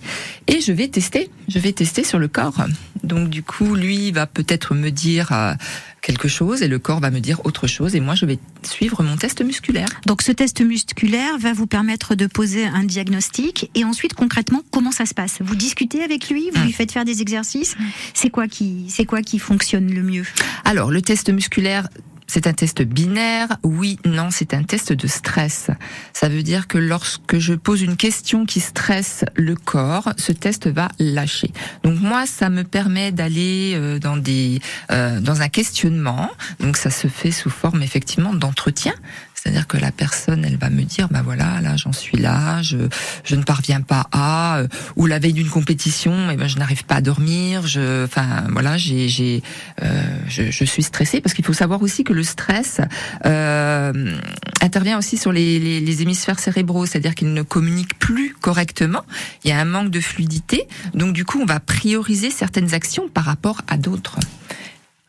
et 0.47 0.61
je 0.61 0.71
vais 0.71 0.87
tester. 0.87 1.29
Je 1.47 1.59
vais 1.59 1.73
tester 1.73 2.03
sur 2.03 2.19
le 2.19 2.27
corps. 2.27 2.65
Donc 3.03 3.29
du 3.29 3.43
coup, 3.43 3.75
lui 3.75 4.11
va 4.11 4.27
peut-être 4.27 4.73
me 4.73 4.89
dire 4.89 5.31
euh, 5.31 5.53
quelque 6.01 6.27
chose 6.27 6.61
et 6.63 6.67
le 6.67 6.79
corps 6.79 6.99
va 6.99 7.11
me 7.11 7.19
dire 7.19 7.45
autre 7.45 7.67
chose, 7.67 7.95
et 7.95 7.99
moi 7.99 8.15
je 8.15 8.25
vais 8.25 8.39
suivre 8.63 9.03
mon 9.03 9.17
test 9.17 9.43
musculaire. 9.43 9.87
Donc 10.05 10.21
ce 10.21 10.31
test 10.31 10.61
musculaire 10.61 11.37
va 11.39 11.53
vous 11.53 11.67
permettre 11.67 12.15
de 12.15 12.27
poser 12.27 12.65
un 12.65 12.83
diagnostic 12.83 13.69
et 13.75 13.85
ensuite 13.85 14.13
concrètement 14.13 14.61
comment 14.71 14.91
ça 14.91 15.05
se 15.05 15.13
passe? 15.13 15.37
Vous 15.41 15.55
discutez 15.55 16.03
avec 16.03 16.29
lui, 16.29 16.49
vous 16.53 16.63
lui 16.63 16.73
faites 16.73 16.91
faire 16.91 17.05
des 17.05 17.21
exercices? 17.21 17.75
C'est 18.13 18.29
quoi 18.29 18.47
qui 18.47 18.85
c'est 18.89 19.05
quoi 19.05 19.21
qui 19.21 19.39
fonctionne 19.39 19.93
le 19.93 20.03
mieux? 20.03 20.25
Alors 20.65 20.91
le 20.91 21.01
test 21.01 21.29
musculaire. 21.29 21.87
C'est 22.33 22.47
un 22.47 22.53
test 22.53 22.81
binaire, 22.81 23.57
oui, 23.61 23.99
non, 24.05 24.29
c'est 24.31 24.53
un 24.53 24.63
test 24.63 24.93
de 24.93 25.05
stress. 25.05 25.69
Ça 26.13 26.29
veut 26.29 26.43
dire 26.43 26.69
que 26.69 26.77
lorsque 26.77 27.39
je 27.39 27.53
pose 27.53 27.81
une 27.81 27.97
question 27.97 28.45
qui 28.45 28.61
stresse 28.61 29.25
le 29.35 29.53
corps, 29.55 30.13
ce 30.15 30.31
test 30.31 30.67
va 30.67 30.87
lâcher. 30.97 31.51
Donc 31.83 31.99
moi, 31.99 32.25
ça 32.25 32.49
me 32.49 32.63
permet 32.63 33.11
d'aller 33.11 33.73
euh, 33.75 33.99
dans 33.99 34.15
des 34.15 34.61
euh, 34.91 35.19
dans 35.19 35.41
un 35.41 35.49
questionnement. 35.49 36.31
Donc 36.61 36.77
ça 36.77 36.89
se 36.89 37.09
fait 37.09 37.31
sous 37.31 37.49
forme 37.49 37.83
effectivement 37.83 38.33
d'entretien. 38.33 38.93
C'est-à-dire 39.41 39.65
que 39.65 39.77
la 39.77 39.91
personne, 39.91 40.45
elle 40.45 40.57
va 40.57 40.69
me 40.69 40.83
dire, 40.83 41.07
bah 41.09 41.23
voilà, 41.23 41.61
là 41.61 41.75
j'en 41.75 41.93
suis 41.93 42.17
là, 42.17 42.61
je, 42.61 42.77
je 43.23 43.35
ne 43.35 43.41
parviens 43.41 43.81
pas 43.81 44.05
à, 44.11 44.59
euh, 44.59 44.67
ou 44.95 45.07
la 45.07 45.17
veille 45.17 45.33
d'une 45.33 45.49
compétition, 45.49 46.29
eh 46.31 46.35
ben 46.35 46.47
je 46.47 46.59
n'arrive 46.59 46.85
pas 46.85 46.95
à 46.95 47.01
dormir, 47.01 47.65
je, 47.65 48.05
enfin 48.05 48.43
voilà, 48.51 48.77
j'ai, 48.77 49.09
j'ai, 49.09 49.41
euh, 49.81 50.03
je, 50.27 50.51
je 50.51 50.63
suis 50.63 50.83
stressée 50.83 51.21
parce 51.21 51.33
qu'il 51.33 51.43
faut 51.43 51.53
savoir 51.53 51.81
aussi 51.81 52.03
que 52.03 52.13
le 52.13 52.21
stress 52.21 52.81
euh, 53.25 54.15
intervient 54.61 54.99
aussi 54.99 55.17
sur 55.17 55.31
les, 55.31 55.57
les, 55.57 55.79
les 55.79 56.01
hémisphères 56.03 56.39
cérébraux, 56.39 56.85
c'est-à-dire 56.85 57.15
qu'ils 57.15 57.33
ne 57.33 57.41
communiquent 57.41 57.97
plus 57.97 58.35
correctement. 58.39 59.01
Il 59.43 59.49
y 59.49 59.53
a 59.53 59.59
un 59.59 59.65
manque 59.65 59.89
de 59.89 60.01
fluidité, 60.01 60.67
donc 60.93 61.13
du 61.13 61.25
coup 61.25 61.39
on 61.41 61.45
va 61.45 61.59
prioriser 61.59 62.29
certaines 62.29 62.75
actions 62.75 63.09
par 63.09 63.25
rapport 63.25 63.61
à 63.67 63.77
d'autres. 63.77 64.19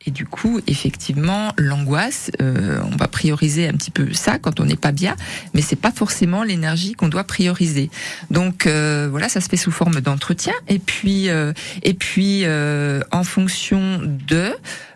Et 0.07 0.11
du 0.11 0.25
coup, 0.25 0.61
effectivement, 0.67 1.53
l'angoisse, 1.57 2.31
euh, 2.41 2.81
on 2.91 2.97
va 2.97 3.09
prioriser 3.09 3.69
un 3.69 3.73
petit 3.73 3.91
peu 3.91 4.12
ça 4.12 4.38
quand 4.38 4.61
on 4.61 4.65
n'est 4.65 4.77
pas 4.77 4.93
bien, 4.93 5.17
mais 5.55 5.62
c'est 5.62 5.77
pas 5.77 5.93
forcément 5.93 6.43
l'énergie 6.43 6.95
qu'on 6.95 7.09
doit 7.09 7.25
prioriser. 7.25 7.91
Donc 8.31 8.67
euh, 8.67 9.09
voilà, 9.11 9.29
ça 9.29 9.41
se 9.41 9.49
fait 9.49 9.57
sous 9.57 9.71
forme 9.71 10.01
d'entretien. 10.01 10.55
Et 10.69 10.79
puis, 10.79 11.29
euh, 11.29 11.53
et 11.83 11.95
puis, 11.95 12.43
euh, 12.45 13.01
en 13.11 13.25
fonction 13.25 14.01
de, 14.03 14.53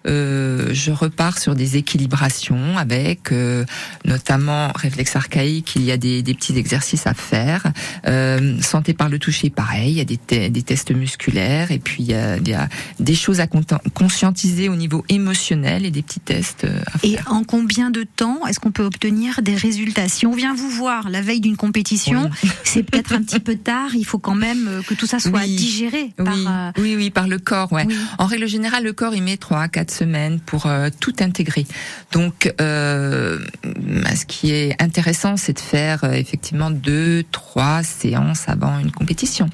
euh, 0.06 0.68
je 0.72 0.90
repars 0.92 1.38
sur 1.38 1.54
des 1.54 1.76
équilibrations 1.76 2.78
avec, 2.78 3.32
euh, 3.32 3.64
notamment 4.04 4.70
réflexe 4.74 5.16
archaïque. 5.16 5.74
Il 5.76 5.82
y 5.82 5.92
a 5.92 5.96
des, 5.96 6.22
des 6.22 6.34
petits 6.34 6.56
exercices 6.56 7.06
à 7.06 7.14
faire. 7.14 7.64
Euh, 8.06 8.60
santé 8.60 8.94
par 8.94 9.08
le 9.08 9.18
toucher, 9.18 9.50
pareil. 9.50 9.90
Il 9.92 9.96
y 9.96 10.00
a 10.00 10.04
des, 10.04 10.16
te- 10.16 10.48
des 10.48 10.62
tests 10.62 10.90
musculaires 10.94 11.70
et 11.72 11.78
puis 11.78 12.02
il 12.02 12.10
y 12.10 12.14
a, 12.14 12.36
il 12.36 12.48
y 12.48 12.54
a 12.54 12.68
des 13.00 13.14
choses 13.14 13.40
à 13.40 13.46
conscientiser 13.94 14.68
au 14.68 14.76
niveau 14.76 15.04
émotionnel 15.08 15.84
et 15.84 15.90
des 15.90 16.02
petits 16.02 16.20
tests 16.20 16.64
euh, 16.64 16.80
à 16.92 16.98
Et 17.02 17.16
faire. 17.16 17.32
en 17.32 17.44
combien 17.44 17.90
de 17.90 18.04
temps 18.04 18.46
est-ce 18.46 18.60
qu'on 18.60 18.70
peut 18.72 18.84
obtenir 18.84 19.42
des 19.42 19.54
résultats? 19.56 20.08
Si 20.08 20.26
on 20.26 20.32
vient 20.34 20.54
vous 20.54 20.70
voir 20.70 21.08
la 21.10 21.20
veille 21.22 21.40
d'une 21.40 21.56
compétition, 21.56 22.30
c'est 22.64 22.82
peut-être 22.82 23.12
un 23.12 23.22
petit 23.22 23.40
peu 23.40 23.56
tard. 23.56 23.94
Il 23.94 24.04
faut 24.04 24.18
quand 24.18 24.34
même 24.34 24.66
euh, 24.68 24.82
que 24.82 24.94
tout 24.94 25.06
ça 25.06 25.18
soit 25.18 25.40
Oui. 25.40 25.56
digéré. 25.56 26.12
Par, 26.16 26.34
Oui, 26.34 26.44
euh, 26.48 26.70
oui, 26.78 26.94
oui, 26.96 27.10
par 27.10 27.28
le 27.28 27.38
corps, 27.38 27.72
ouais. 27.72 27.84
Oui. 27.88 27.96
En 28.18 28.26
règle 28.26 28.46
générale, 28.46 28.84
le 28.84 28.92
corps, 28.92 29.14
il 29.14 29.22
met 29.22 29.36
trois 29.36 29.62
à 29.62 29.68
quatre 29.68 29.90
pour 30.44 30.66
euh, 30.66 30.88
tout 31.00 31.14
intégrer. 31.20 31.66
Donc, 32.12 32.52
euh, 32.60 33.38
ce 33.64 34.26
qui 34.26 34.52
est 34.52 34.80
intéressant, 34.80 35.36
c'est 35.36 35.54
de 35.54 35.60
faire 35.60 36.04
euh, 36.04 36.12
effectivement 36.12 36.70
deux, 36.70 37.24
trois 37.32 37.82
séances 37.82 38.48
avant 38.48 38.78
une 38.78 38.92
compétition. 38.92 39.48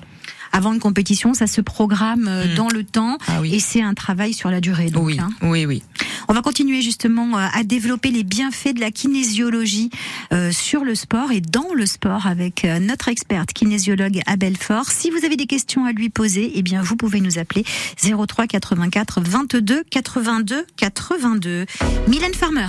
Avant 0.52 0.72
une 0.72 0.80
compétition, 0.80 1.34
ça 1.34 1.46
se 1.46 1.60
programme 1.60 2.28
euh, 2.28 2.46
Mm. 2.52 2.54
dans 2.54 2.68
le 2.68 2.84
temps 2.84 3.18
Ah 3.28 3.40
oui. 3.40 3.54
et 3.54 3.60
c'est 3.60 3.82
un 3.82 3.94
travail 3.94 4.32
sur 4.34 4.50
la 4.50 4.60
durée. 4.60 4.90
Donc, 4.90 5.06
oui, 5.06 5.18
hein. 5.20 5.30
oui, 5.42 5.64
oui. 5.66 5.82
On 6.28 6.34
va 6.34 6.42
continuer 6.42 6.82
justement 6.82 7.38
euh, 7.38 7.46
à 7.52 7.64
développer 7.64 8.10
les 8.10 8.22
bienfaits 8.24 8.74
de 8.74 8.80
la 8.80 8.90
kinésiologie 8.90 9.90
euh, 10.32 10.50
sur 10.52 10.84
le 10.84 10.94
sport 10.94 11.32
et 11.32 11.40
dans 11.40 11.72
le 11.74 11.86
sport 11.86 12.26
avec 12.26 12.64
notre 12.80 13.08
experte 13.08 13.52
kinésiologue 13.52 14.20
à 14.26 14.36
Belfort. 14.36 14.86
Si 14.90 15.10
vous 15.10 15.24
avez 15.24 15.36
des 15.36 15.46
questions 15.46 15.84
à 15.84 15.92
lui 15.92 16.08
poser, 16.10 16.52
eh 16.54 16.62
bien 16.62 16.82
vous 16.82 16.96
pouvez 16.96 17.20
nous 17.20 17.38
appeler 17.38 17.64
03 18.02 18.46
84 18.46 19.20
22 19.20 19.82
82 19.90 20.66
82. 20.76 21.66
Mylène 22.08 22.34
Farmer, 22.34 22.68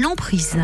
l'emprise. 0.00 0.56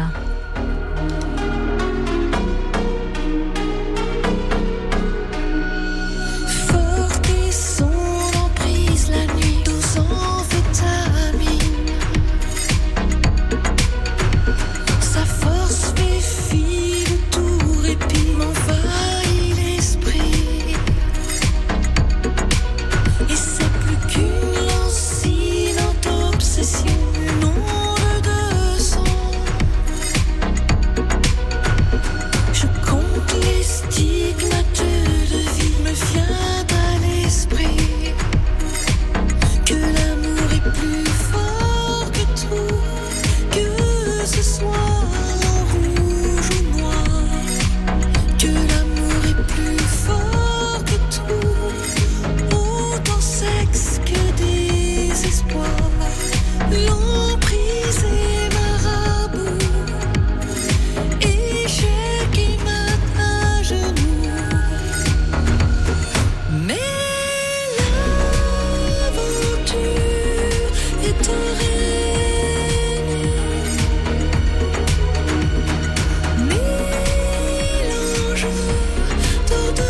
visage. 78.38 79.88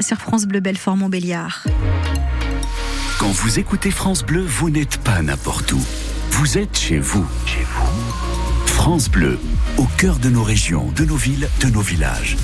sur 0.00 0.18
France 0.18 0.46
Bleu 0.46 0.60
Belfort 0.60 0.96
Montbéliard. 0.96 1.64
Quand 3.18 3.30
vous 3.30 3.58
écoutez 3.58 3.90
France 3.90 4.24
Bleu, 4.24 4.44
vous 4.44 4.70
n'êtes 4.70 4.98
pas 4.98 5.22
n'importe 5.22 5.72
où. 5.72 5.80
Vous 6.30 6.58
êtes 6.58 6.76
chez 6.76 6.98
vous. 6.98 7.26
Chez 7.46 7.62
vous. 7.62 8.66
France 8.66 9.08
Bleu, 9.08 9.38
au 9.78 9.84
cœur 9.96 10.18
de 10.18 10.28
nos 10.28 10.42
régions, 10.42 10.92
de 10.96 11.04
nos 11.04 11.16
villes, 11.16 11.48
de 11.60 11.68
nos 11.68 11.80
villages. 11.80 12.36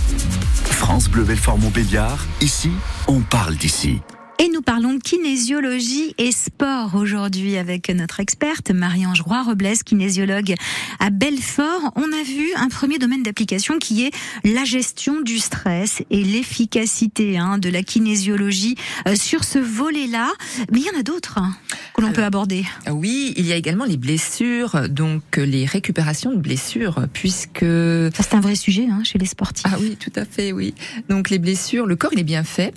France 0.65 1.09
Bleu 1.09 1.25
Belfort 1.25 1.59
Montbéliard, 1.59 2.25
ici, 2.41 2.71
on 3.09 3.21
parle 3.21 3.57
d'ici. 3.57 4.01
Et 4.43 4.49
nous 4.49 4.63
parlons 4.63 4.95
de 4.95 5.03
kinésiologie 5.03 6.15
et 6.17 6.33
sport 6.33 6.95
aujourd'hui 6.95 7.59
avec 7.59 7.91
notre 7.91 8.21
experte 8.21 8.71
Marie-Ange 8.71 9.21
Roy-Robles, 9.21 9.77
kinésiologue 9.85 10.55
à 10.99 11.11
Belfort. 11.11 11.93
On 11.95 12.11
a 12.11 12.23
vu 12.25 12.49
un 12.57 12.69
premier 12.69 12.97
domaine 12.97 13.23
d'application 13.23 13.79
qui 13.79 14.07
est 14.07 14.11
la 14.43 14.65
gestion 14.65 15.21
du 15.21 15.39
stress 15.39 16.03
et 16.09 16.25
l'efficacité 16.25 17.37
hein, 17.37 17.59
de 17.59 17.69
la 17.69 17.83
kinésiologie 17.83 18.77
euh, 19.07 19.15
sur 19.15 19.45
ce 19.45 19.59
volet-là. 19.59 20.31
Mais 20.73 20.81
il 20.81 20.87
y 20.87 20.97
en 20.97 20.99
a 20.99 21.03
d'autres 21.03 21.37
hein, 21.37 21.55
que 21.95 22.01
l'on 22.01 22.11
peut 22.11 22.25
aborder. 22.25 22.65
Oui, 22.91 23.35
il 23.37 23.45
y 23.45 23.53
a 23.53 23.57
également 23.57 23.85
les 23.85 23.99
blessures, 23.99 24.89
donc 24.89 25.37
euh, 25.37 25.45
les 25.45 25.67
récupérations 25.67 26.33
de 26.33 26.39
blessures, 26.39 27.09
puisque... 27.13 27.61
Ça 27.61 28.23
c'est 28.23 28.35
un 28.37 28.41
vrai 28.41 28.55
sujet 28.55 28.87
hein, 28.91 29.05
chez 29.05 29.19
les 29.19 29.27
sportifs. 29.27 29.67
Ah 29.69 29.77
oui, 29.79 29.99
tout 30.01 30.13
à 30.17 30.25
fait, 30.25 30.53
oui. 30.53 30.75
Donc 31.11 31.29
les 31.29 31.39
blessures, 31.39 31.85
le 31.85 31.97
corps 31.97 32.15
il 32.15 32.21
est 32.21 32.25
bien 32.25 32.43
fait, 32.43 32.73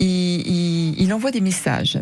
il, 0.00 1.12
envoie 1.12 1.30
des 1.30 1.40
messages. 1.40 1.98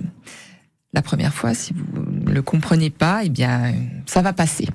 La 0.93 1.03
première 1.03 1.35
fois, 1.35 1.55
si 1.55 1.73
vous 1.73 1.85
le 2.27 2.43
comprenez 2.43 2.91
pas, 2.91 3.21
eh 3.25 3.29
bien, 3.29 3.75
ça 4.07 4.23
va 4.23 4.33
passer. 4.33 4.67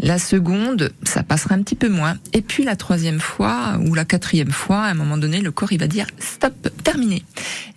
La 0.00 0.18
seconde, 0.18 0.92
ça 1.02 1.22
passera 1.22 1.54
un 1.54 1.62
petit 1.62 1.74
peu 1.74 1.88
moins. 1.88 2.16
Et 2.32 2.42
puis 2.42 2.64
la 2.64 2.76
troisième 2.76 3.20
fois 3.20 3.78
ou 3.86 3.94
la 3.94 4.04
quatrième 4.04 4.50
fois, 4.50 4.82
à 4.82 4.90
un 4.90 4.94
moment 4.94 5.16
donné, 5.18 5.40
le 5.40 5.50
corps 5.50 5.72
il 5.72 5.80
va 5.80 5.86
dire 5.86 6.06
stop, 6.18 6.68
terminé. 6.82 7.22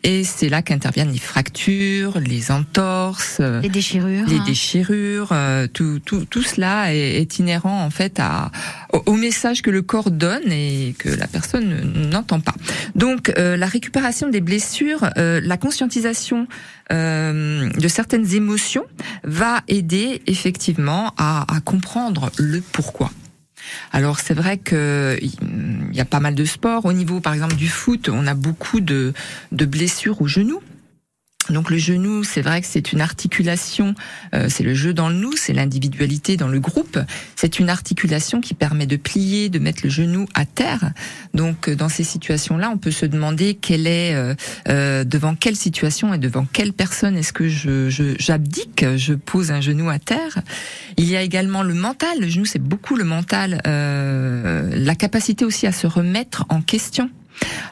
Et 0.03 0.23
c'est 0.23 0.49
là 0.49 0.61
qu'interviennent 0.61 1.11
les 1.11 1.19
fractures, 1.19 2.19
les 2.19 2.51
entorses, 2.51 3.39
les 3.39 3.69
déchirures, 3.69 4.25
les 4.27 4.39
déchirures. 4.41 5.29
euh, 5.31 5.67
Tout, 5.67 5.99
tout, 6.03 6.25
tout 6.25 6.43
cela 6.43 6.93
est, 6.93 7.19
est 7.21 7.39
inhérent 7.39 7.83
en 7.83 7.89
fait 7.89 8.19
à, 8.19 8.51
au, 8.93 9.03
au 9.05 9.13
message 9.13 9.61
que 9.61 9.71
le 9.71 9.81
corps 9.81 10.11
donne 10.11 10.51
et 10.51 10.95
que 10.97 11.09
la 11.09 11.27
personne 11.27 12.09
n'entend 12.09 12.39
pas. 12.39 12.53
Donc 12.95 13.33
euh, 13.37 13.57
la 13.57 13.65
récupération 13.67 14.29
des 14.29 14.41
blessures, 14.41 15.09
euh, 15.17 15.41
la 15.43 15.57
conscientisation 15.57 16.47
euh, 16.91 17.69
de 17.69 17.87
certaines 17.87 18.33
émotions 18.33 18.85
va 19.23 19.61
aider 19.67 20.21
effectivement 20.27 21.13
à, 21.17 21.45
à 21.53 21.59
comprendre 21.61 22.31
le 22.37 22.61
pourquoi. 22.61 23.11
Alors 23.91 24.19
c'est 24.19 24.33
vrai 24.33 24.57
que 24.57 25.17
il 25.21 25.95
y 25.95 25.99
a 25.99 26.05
pas 26.05 26.19
mal 26.19 26.35
de 26.35 26.45
sports. 26.45 26.85
Au 26.85 26.93
niveau 26.93 27.19
par 27.19 27.33
exemple 27.33 27.55
du 27.55 27.67
foot, 27.67 28.09
on 28.09 28.27
a 28.27 28.33
beaucoup 28.33 28.79
de, 28.79 29.13
de 29.51 29.65
blessures 29.65 30.21
au 30.21 30.27
genou. 30.27 30.61
Donc 31.49 31.69
le 31.69 31.77
genou, 31.77 32.23
c'est 32.23 32.41
vrai 32.41 32.61
que 32.61 32.67
c'est 32.67 32.91
une 32.91 33.01
articulation, 33.01 33.95
euh, 34.33 34.47
c'est 34.49 34.63
le 34.63 34.73
jeu 34.73 34.93
dans 34.93 35.09
le 35.09 35.15
nous, 35.15 35.35
c'est 35.35 35.53
l'individualité 35.53 36.37
dans 36.37 36.47
le 36.47 36.59
groupe. 36.59 36.99
C'est 37.35 37.59
une 37.59 37.69
articulation 37.69 38.41
qui 38.41 38.53
permet 38.53 38.85
de 38.85 38.95
plier, 38.97 39.49
de 39.49 39.59
mettre 39.59 39.81
le 39.83 39.89
genou 39.89 40.25
à 40.33 40.45
terre. 40.45 40.91
Donc 41.33 41.69
euh, 41.69 41.75
dans 41.75 41.89
ces 41.89 42.03
situations-là, 42.03 42.69
on 42.71 42.77
peut 42.77 42.91
se 42.91 43.05
demander 43.05 43.55
quelle 43.55 43.87
est 43.87 44.13
euh, 44.13 44.33
euh, 44.69 45.03
devant 45.03 45.35
quelle 45.35 45.55
situation 45.55 46.13
et 46.13 46.17
devant 46.17 46.45
quelle 46.51 46.73
personne 46.73 47.15
est-ce 47.17 47.33
que 47.33 47.47
je 47.47 47.89
je- 47.89 48.15
j'abdique, 48.19 48.85
je, 48.97 49.13
pose 49.13 49.51
un 49.51 49.61
genou 49.61 49.89
à 49.89 49.99
terre. 49.99 50.39
Il 50.97 51.05
y 51.05 51.15
a 51.15 51.21
également 51.21 51.63
le 51.63 51.73
mental. 51.73 52.19
Le 52.19 52.27
genou, 52.27 52.45
c'est 52.45 52.61
beaucoup 52.61 52.95
le 52.95 53.03
mental, 53.03 53.61
euh, 53.67 54.69
la 54.75 54.95
capacité 54.95 55.45
aussi 55.45 55.67
à 55.67 55.71
se 55.71 55.87
remettre 55.87 56.45
en 56.49 56.61
question. 56.61 57.09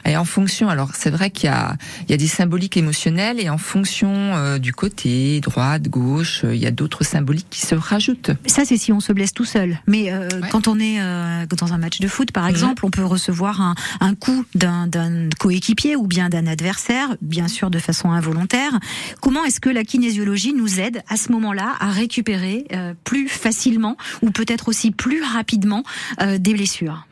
Et 0.04 0.16
en 0.16 0.24
fonction, 0.24 0.68
alors 0.68 0.90
c'est 0.94 1.10
vrai 1.10 1.30
qu'il 1.30 1.50
y 1.50 1.52
a, 1.52 1.76
il 2.02 2.10
y 2.10 2.14
a 2.14 2.16
des 2.16 2.28
symboliques 2.28 2.76
émotionnelles 2.76 3.40
et 3.40 3.48
en 3.50 3.58
fonction 3.58 4.08
euh, 4.12 4.58
du 4.58 4.72
côté, 4.72 5.40
droite, 5.40 5.88
gauche, 5.88 6.44
euh, 6.44 6.54
il 6.54 6.60
y 6.60 6.66
a 6.66 6.70
d'autres 6.70 7.04
symboliques 7.04 7.48
qui 7.50 7.62
se 7.62 7.74
rajoutent. 7.74 8.30
Ça, 8.46 8.64
c'est 8.64 8.76
si 8.76 8.92
on 8.92 9.00
se 9.00 9.12
blesse 9.12 9.32
tout 9.32 9.44
seul. 9.44 9.78
Mais 9.86 10.12
euh, 10.12 10.28
quand 10.50 10.68
on 10.68 10.78
est 10.78 11.00
euh, 11.00 11.46
dans 11.46 11.72
un 11.72 11.78
match 11.78 11.98
de 11.98 12.08
foot, 12.08 12.30
par 12.30 12.46
exemple, 12.46 12.86
on 12.86 12.90
peut 12.90 13.04
recevoir 13.04 13.60
un, 13.60 13.74
un 14.00 14.14
coup 14.14 14.44
d'un 14.54 14.86
d'un 14.86 15.28
coéquipier 15.38 15.96
ou 15.96 16.06
bien 16.06 16.28
d'un 16.28 16.46
adversaire, 16.46 17.16
bien 17.20 17.48
sûr 17.48 17.70
de 17.70 17.78
façon 17.78 18.10
involontaire. 18.10 18.78
Comment 19.20 19.44
est-ce 19.44 19.60
que 19.60 19.70
la 19.70 19.84
kinésiologie 19.84 20.52
nous 20.52 20.80
aide 20.80 21.02
à 21.08 21.16
ce 21.16 21.32
moment-là 21.32 21.74
à 21.80 21.90
récupérer 21.90 22.66
euh, 22.72 22.94
plus 23.04 23.28
facilement 23.28 23.96
ou 24.22 24.30
peut-être 24.30 24.68
aussi 24.68 24.90
plus 24.90 25.22
rapidement 25.22 25.82
euh, 26.20 26.38
des 26.38 26.54
blessures? 26.54 27.06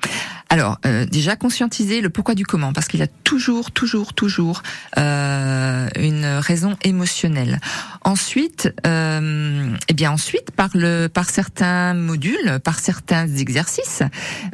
Alors 0.54 0.78
euh, 0.86 1.04
déjà 1.04 1.34
conscientiser 1.34 2.00
le 2.00 2.10
pourquoi 2.10 2.36
du 2.36 2.46
comment, 2.46 2.72
parce 2.72 2.86
qu'il 2.86 3.00
y 3.00 3.02
a 3.02 3.08
toujours, 3.24 3.72
toujours, 3.72 4.14
toujours 4.14 4.62
euh, 4.98 5.88
une 5.98 6.24
raison 6.24 6.76
émotionnelle. 6.84 7.58
Ensuite, 8.02 8.72
euh, 8.86 9.74
eh 9.88 9.94
bien 9.94 10.12
ensuite 10.12 10.52
par 10.52 10.68
le 10.74 11.08
par 11.08 11.28
certains 11.28 11.94
modules, 11.94 12.60
par 12.62 12.78
certains 12.78 13.26
exercices, 13.26 14.04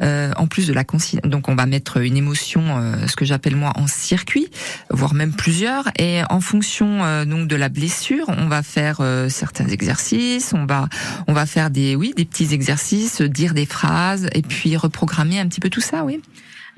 euh, 0.01 0.31
en 0.37 0.47
plus 0.47 0.65
de 0.65 0.73
la 0.73 0.83
donc 1.23 1.47
on 1.47 1.55
va 1.55 1.67
mettre 1.67 1.97
une 1.97 2.17
émotion, 2.17 2.63
ce 3.07 3.15
que 3.15 3.23
j'appelle 3.23 3.55
moi 3.55 3.71
en 3.75 3.85
circuit, 3.85 4.49
voire 4.89 5.13
même 5.13 5.33
plusieurs, 5.33 5.89
et 5.99 6.21
en 6.29 6.41
fonction 6.41 7.23
donc 7.25 7.47
de 7.47 7.55
la 7.55 7.69
blessure, 7.69 8.25
on 8.29 8.47
va 8.47 8.63
faire 8.63 9.01
certains 9.29 9.67
exercices, 9.67 10.53
on 10.53 10.65
va 10.65 10.89
on 11.27 11.33
va 11.33 11.45
faire 11.45 11.69
des 11.69 11.95
oui 11.95 12.13
des 12.17 12.25
petits 12.25 12.53
exercices, 12.53 13.21
dire 13.21 13.53
des 13.53 13.67
phrases 13.67 14.27
et 14.33 14.41
puis 14.41 14.75
reprogrammer 14.75 15.39
un 15.39 15.47
petit 15.47 15.59
peu 15.59 15.69
tout 15.69 15.81
ça, 15.81 15.90
oui. 16.05 16.21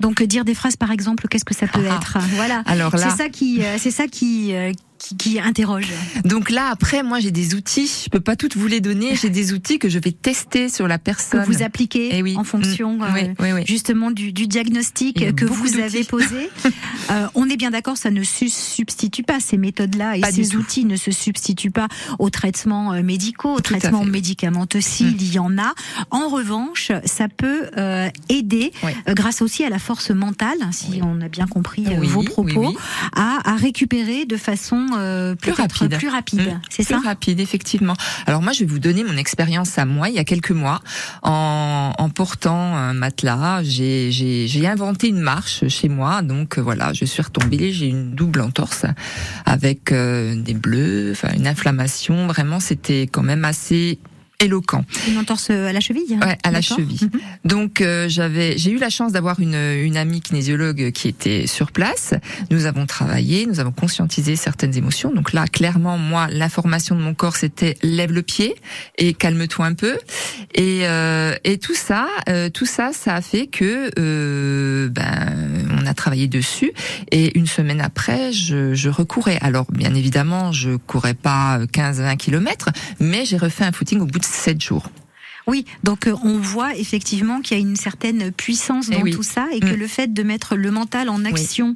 Donc 0.00 0.20
euh, 0.20 0.26
dire 0.26 0.44
des 0.44 0.54
phrases, 0.54 0.76
par 0.76 0.90
exemple, 0.90 1.26
qu'est-ce 1.28 1.44
que 1.44 1.54
ça 1.54 1.66
peut 1.66 1.84
Ah. 1.88 1.96
être? 1.96 2.18
Voilà. 2.34 2.62
Alors 2.66 2.94
là- 2.96 3.10
c'est 3.10 3.16
ça 3.16 3.28
qui, 3.28 3.62
euh, 3.64 3.76
c'est 3.78 3.90
ça 3.92 4.06
qui, 4.08 4.54
euh, 4.54 4.72
qui, 5.08 5.16
qui 5.16 5.40
interroge. 5.40 5.88
Donc 6.24 6.50
là, 6.50 6.68
après, 6.70 7.02
moi, 7.02 7.20
j'ai 7.20 7.30
des 7.30 7.54
outils. 7.54 8.04
Je 8.04 8.10
peux 8.10 8.20
pas 8.20 8.36
toutes 8.36 8.56
vous 8.56 8.66
les 8.66 8.80
donner. 8.80 9.14
J'ai 9.16 9.30
des 9.30 9.52
outils 9.52 9.78
que 9.78 9.88
je 9.88 9.98
vais 9.98 10.12
tester 10.12 10.68
sur 10.68 10.88
la 10.88 10.98
que 10.98 11.04
personne. 11.04 11.44
vous 11.46 11.62
appliquez 11.62 12.10
Eh 12.12 12.22
oui. 12.22 12.34
en 12.36 12.44
fonction 12.44 12.96
Mm. 12.96 13.02
euh, 13.02 13.06
Oui, 13.14 13.20
oui, 13.40 13.52
oui. 13.54 13.62
justement 13.66 14.10
du, 14.10 14.32
du 14.32 14.46
diagnostic 14.46 15.34
que 15.36 15.44
vous 15.44 15.78
avez 15.78 16.04
posé. 16.04 16.48
Euh, 17.10 17.26
on 17.34 17.50
est 17.50 17.56
bien 17.58 17.70
d'accord, 17.70 17.98
ça 17.98 18.10
ne 18.10 18.22
se 18.22 18.48
substitue 18.48 19.24
pas 19.24 19.38
ces 19.38 19.58
méthodes-là 19.58 20.16
et 20.16 20.20
Pas 20.22 20.32
ces 20.32 20.48
tout. 20.48 20.56
outils 20.58 20.86
ne 20.86 20.96
se 20.96 21.10
substituent 21.10 21.70
pas 21.70 21.86
aux 22.18 22.30
traitements 22.30 22.94
euh, 22.94 23.02
médicaux, 23.02 23.52
aux 23.52 23.60
Tout 23.60 23.74
traitements 23.74 24.06
médicamenteux 24.06 24.80
s'il 24.80 25.22
y 25.30 25.38
en 25.38 25.58
a. 25.58 25.74
En 26.10 26.28
revanche, 26.30 26.92
ça 27.04 27.28
peut 27.28 27.66
euh, 27.76 28.08
aider, 28.30 28.72
grâce 29.08 29.42
aussi 29.42 29.64
à 29.64 29.68
la 29.68 29.78
force 29.78 30.10
mentale, 30.12 30.56
si 30.72 31.00
on 31.02 31.20
a 31.20 31.28
bien 31.28 31.46
compris 31.46 31.84
vos 32.04 32.22
propos, 32.22 32.74
à 33.14 33.54
récupérer 33.56 34.24
de 34.24 34.38
façon 34.38 34.86
euh, 34.98 35.34
Plus 35.34 35.52
rapide. 35.52 35.96
Plus 35.96 36.08
rapide, 36.08 36.40
Mm. 36.40 36.60
c'est 36.70 36.84
Plus 36.84 36.94
ça 36.94 37.00
rapide, 37.00 37.40
effectivement. 37.40 37.94
Alors 38.26 38.42
moi, 38.42 38.52
je 38.52 38.60
vais 38.60 38.66
vous 38.66 38.78
donner 38.78 39.04
mon 39.04 39.16
expérience 39.16 39.78
à 39.78 39.84
moi 39.84 40.08
il 40.08 40.14
y 40.14 40.18
a 40.18 40.24
quelques 40.24 40.50
mois. 40.50 40.80
En, 41.22 41.92
en 41.96 42.08
portant 42.10 42.74
un 42.76 42.92
matelas, 42.94 43.62
j'ai, 43.62 44.66
inventé 44.66 45.08
une 45.08 45.20
marche 45.20 45.68
chez 45.68 45.88
moi. 45.88 46.22
Donc 46.22 46.58
euh, 46.58 46.62
voilà, 46.62 46.92
je 46.92 47.04
suis 47.04 47.22
retombée, 47.22 47.72
j'ai 47.72 47.86
une 47.88 48.14
double 48.14 48.40
entorse 48.40 48.84
avec 49.44 49.92
euh, 49.92 50.34
des 50.36 50.54
bleus, 50.54 51.14
une 51.36 51.46
inflammation. 51.46 52.26
Vraiment, 52.26 52.60
c'était 52.60 53.02
quand 53.10 53.22
même 53.22 53.44
assez 53.44 53.98
éloquent. 54.40 54.84
Une 55.08 55.18
entorse 55.18 55.50
à 55.50 55.72
la 55.72 55.80
cheville 55.80 56.18
Ouais, 56.20 56.38
à 56.42 56.50
la 56.50 56.60
cheville. 56.60 56.98
Mhm. 57.02 57.20
Donc 57.44 57.80
euh, 57.80 58.08
j'avais, 58.08 58.58
j'ai 58.58 58.70
eu 58.70 58.78
la 58.78 58.90
chance 58.90 59.12
d'avoir 59.12 59.40
une, 59.40 59.54
une 59.54 59.96
amie 59.96 60.20
kinésiologue 60.20 60.90
qui 60.92 61.08
était 61.08 61.46
sur 61.46 61.72
place. 61.72 62.14
Nous 62.50 62.66
avons 62.66 62.86
travaillé, 62.86 63.46
nous 63.46 63.60
avons 63.60 63.72
conscientisé 63.72 64.36
certaines 64.36 64.76
émotions. 64.76 65.12
Donc 65.12 65.32
là, 65.32 65.46
clairement, 65.46 65.98
moi, 65.98 66.28
l'information 66.30 66.96
de 66.96 67.00
mon 67.00 67.14
corps, 67.14 67.36
c'était 67.36 67.76
lève 67.82 68.12
le 68.12 68.22
pied 68.22 68.54
et 68.98 69.14
calme-toi 69.14 69.66
un 69.66 69.74
peu. 69.74 69.98
Et, 70.54 70.80
euh, 70.84 71.34
et 71.44 71.58
tout 71.58 71.74
ça, 71.74 72.06
euh, 72.28 72.50
tout 72.50 72.66
ça, 72.66 72.90
ça 72.92 73.14
a 73.14 73.20
fait 73.20 73.46
que 73.46 73.90
euh, 73.98 74.88
ben 74.88 75.66
on 75.80 75.86
a 75.86 75.94
travaillé 75.94 76.28
dessus. 76.28 76.72
Et 77.10 77.36
une 77.38 77.46
semaine 77.46 77.80
après, 77.80 78.32
je, 78.32 78.74
je 78.74 78.88
recourais. 78.88 79.38
Alors 79.40 79.66
bien 79.70 79.94
évidemment, 79.94 80.52
je 80.52 80.76
courais 80.76 81.14
pas 81.14 81.60
15-20 81.72 82.16
kilomètres, 82.16 82.70
mais 83.00 83.24
j'ai 83.24 83.36
refait 83.36 83.64
un 83.64 83.72
footing 83.72 84.00
au 84.00 84.06
bout 84.06 84.18
de 84.18 84.23
7 84.24 84.60
jours. 84.60 84.88
Oui, 85.46 85.64
donc 85.82 86.06
euh, 86.06 86.14
on 86.22 86.38
voit 86.38 86.74
effectivement 86.76 87.40
qu'il 87.40 87.56
y 87.58 87.60
a 87.60 87.62
une 87.62 87.76
certaine 87.76 88.32
puissance 88.32 88.86
Eh 88.90 88.94
dans 88.96 89.02
oui. 89.02 89.10
tout 89.12 89.22
ça 89.22 89.46
et 89.52 89.60
que 89.60 89.74
Mm. 89.74 89.78
le 89.78 89.86
fait 89.86 90.12
de 90.14 90.22
mettre 90.22 90.56
le 90.56 90.70
mental 90.70 91.08
en 91.10 91.24
action 91.24 91.74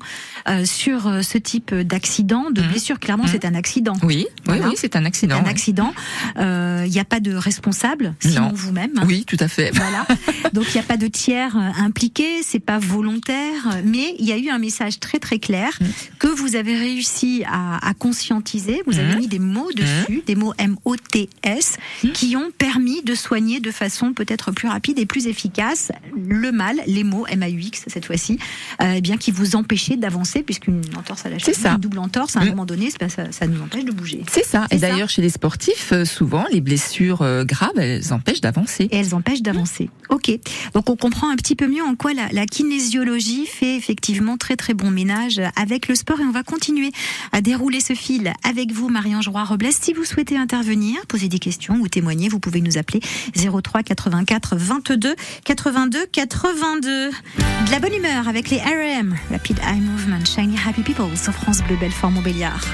euh, 0.49 0.65
sur 0.65 1.07
euh, 1.07 1.23
ce 1.23 1.37
type 1.37 1.75
d'accident, 1.75 2.51
de 2.51 2.63
Mhm. 2.63 2.69
blessure, 2.71 2.99
clairement 2.99 3.25
Mhm. 3.25 3.31
c'est 3.33 3.45
un 3.45 3.55
accident. 3.55 3.93
Oui, 4.03 4.27
Voilà. 4.47 4.63
oui, 4.65 4.69
oui, 4.71 4.77
c'est 4.79 4.97
un 4.97 5.01
C'est 5.01 5.07
accident. 5.07 5.37
un 5.39 5.45
ouais. 5.45 5.51
accident. 5.51 5.95
Euh, 6.39 6.85
Il 6.87 6.93
n'y 6.93 7.01
a 7.01 7.05
pas 7.05 7.21
de 7.21 7.35
responsable, 7.35 8.15
sinon 8.21 8.43
Non. 8.49 8.53
vous-même. 8.55 8.93
Oui, 9.07 9.25
tout 9.27 9.37
à 9.41 9.49
fait. 9.49 9.71
Voilà. 9.75 10.07
Donc 10.55 10.65
il 10.69 10.75
n'y 10.75 10.81
a 10.81 10.85
pas 10.85 10.97
de 10.97 11.07
tiers 11.09 11.55
impliqués, 11.57 12.43
c'est 12.43 12.61
pas 12.61 12.79
volontaire, 12.79 13.69
mais 13.85 14.15
il 14.19 14.25
y 14.25 14.33
a 14.33 14.39
eu 14.39 14.49
un 14.49 14.59
message 14.59 14.99
très 15.01 15.19
très 15.19 15.39
clair 15.39 15.71
Mm. 15.81 15.85
que 16.19 16.29
vous 16.29 16.57
avez 16.57 16.77
réussi 16.77 17.43
à, 17.47 17.87
à 17.87 17.93
conscientiser. 17.95 18.83
Vous 18.87 18.99
avez 18.99 19.15
Mm. 19.15 19.19
mis 19.19 19.27
des 19.29 19.39
mots 19.39 19.71
dessus, 19.75 20.23
des 20.27 20.35
mots 20.37 20.55
M-O-T-S, 20.57 21.77
Mm. 22.05 22.09
qui 22.13 22.37
ont 22.37 22.51
permis 22.57 23.03
de 23.03 23.15
soigner 23.15 23.58
de 23.61 23.71
façon 23.71 24.13
peut-être 24.13 24.51
plus 24.53 24.69
rapide 24.69 24.99
et 24.99 25.07
plus 25.07 25.27
efficace 25.27 25.93
le 26.17 26.53
mal, 26.53 26.81
les 26.87 27.05
mots 27.05 27.27
M-A-U-X 27.27 27.85
cette 27.87 28.07
fois-ci, 28.07 28.39
euh, 28.83 28.95
eh 28.97 29.01
bien 29.01 29.17
qui 29.17 29.31
vous 29.31 29.57
empêchaient 29.57 29.97
d'avancer 29.97 30.43
puisqu'une 30.43 30.83
entorse 30.97 31.27
à 31.27 31.31
la 31.31 31.39
cheville, 31.39 31.55
une 31.65 31.77
double 31.77 31.99
entorse 31.99 32.37
à 32.37 32.41
un 32.41 32.47
moment 32.47 32.67
donné, 32.67 32.91
ça, 32.91 33.09
ça 33.09 33.47
nous 33.47 33.61
empêche 33.61 33.85
de 33.85 33.93
bouger. 33.93 34.23
C'est 34.31 34.45
ça. 34.45 34.67
Et 34.71 34.77
d'ailleurs, 34.77 35.09
chez 35.09 35.23
les 35.23 35.31
sportifs, 35.31 35.93
euh, 35.93 36.05
souvent, 36.05 36.45
les 36.53 36.61
blessures 36.61 37.23
euh, 37.23 37.45
graves, 37.45 37.79
elles 37.79 38.13
empêchent 38.13 38.41
d'avancer. 38.41 38.85
et 38.91 38.97
elles 38.97 39.15
empêchent 39.15 39.43
d'avancer. 39.43 39.91
Ok, 40.11 40.31
donc 40.75 40.89
on 40.91 40.97
comprend 40.97 41.31
un 41.31 41.37
petit 41.37 41.57
peu 41.57 41.67
mieux 41.67 41.83
en 41.83 41.95
quoi 41.95 42.15
la, 42.15 42.29
la 42.33 42.47
kinésiologie 42.47 43.47
fait 43.47 43.77
effectivement 43.77 44.37
très 44.37 44.57
très 44.57 44.75
bon 44.75 44.91
ménage 44.91 45.41
avec 45.57 45.89
le 45.89 45.95
sport 45.95 46.21
et 46.21 46.25
on 46.25 46.31
va 46.31 46.43
continuer 46.43 46.91
à 47.33 47.41
dérouler 47.41 47.81
ce 47.81 47.95
fil 47.95 48.33
avec 48.43 48.73
vous, 48.73 48.89
Marie-Ange 48.89 49.29
Roy-Robles. 49.29 49.69
Si 49.71 49.93
vous 49.93 50.05
souhaitez 50.05 50.37
intervenir, 50.37 51.07
poser 51.07 51.29
des 51.29 51.39
questions 51.39 51.75
ou 51.77 51.89
témoigner, 51.89 52.29
vous 52.29 52.41
pouvez 52.41 52.61
nous 52.61 52.79
appeler 52.79 53.01
03 53.51 53.83
84 53.83 54.57
22 54.57 55.15
82 55.45 56.07
82. 56.07 57.11
De 57.11 57.71
la 57.71 57.79
bonne 57.81 57.95
humeur 57.95 58.29
avec 58.29 58.51
les 58.51 58.59
RM, 58.59 59.17
Rapid 59.31 59.59
Eye 59.59 59.81
Movement, 59.81 60.25
Shiny 60.25 60.57
Happy 60.67 60.83
People 60.83 61.17
sur 61.17 61.33
France 61.33 61.63
Bleu 61.63 61.77
Belfort 61.77 62.11
Montbéliard. 62.11 62.65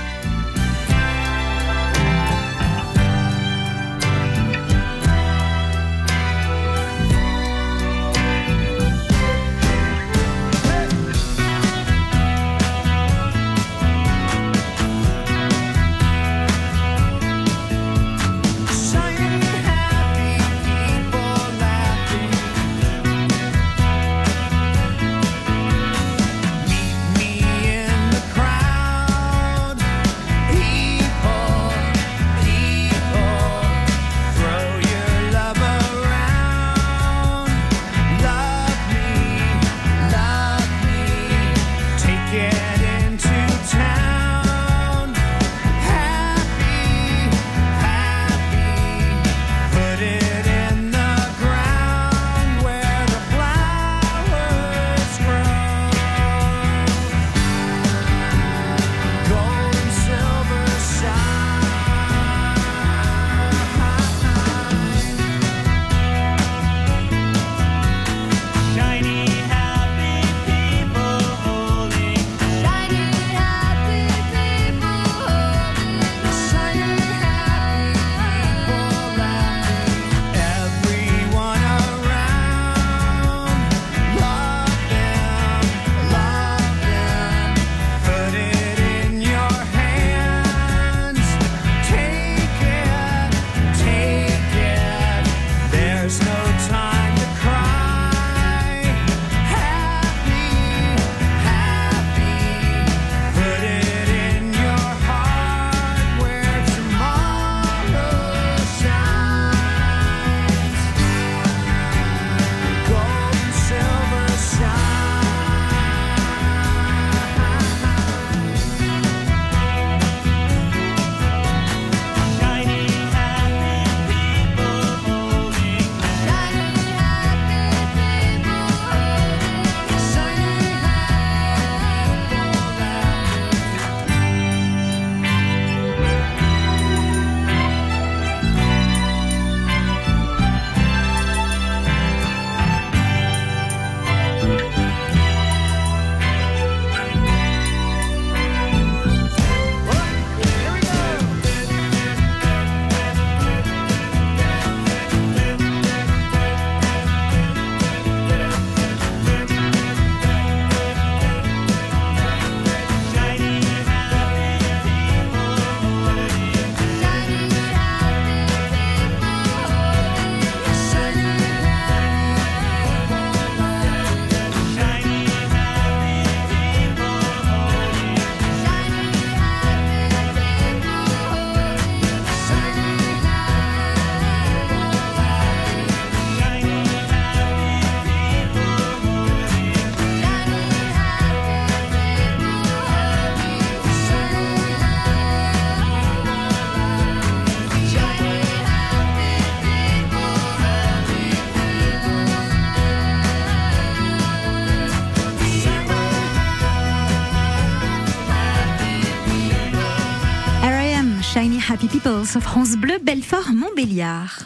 France 212.41 212.77
Bleu 212.77 212.95
Belfort 213.01 213.53
Montbéliard. 213.55 214.41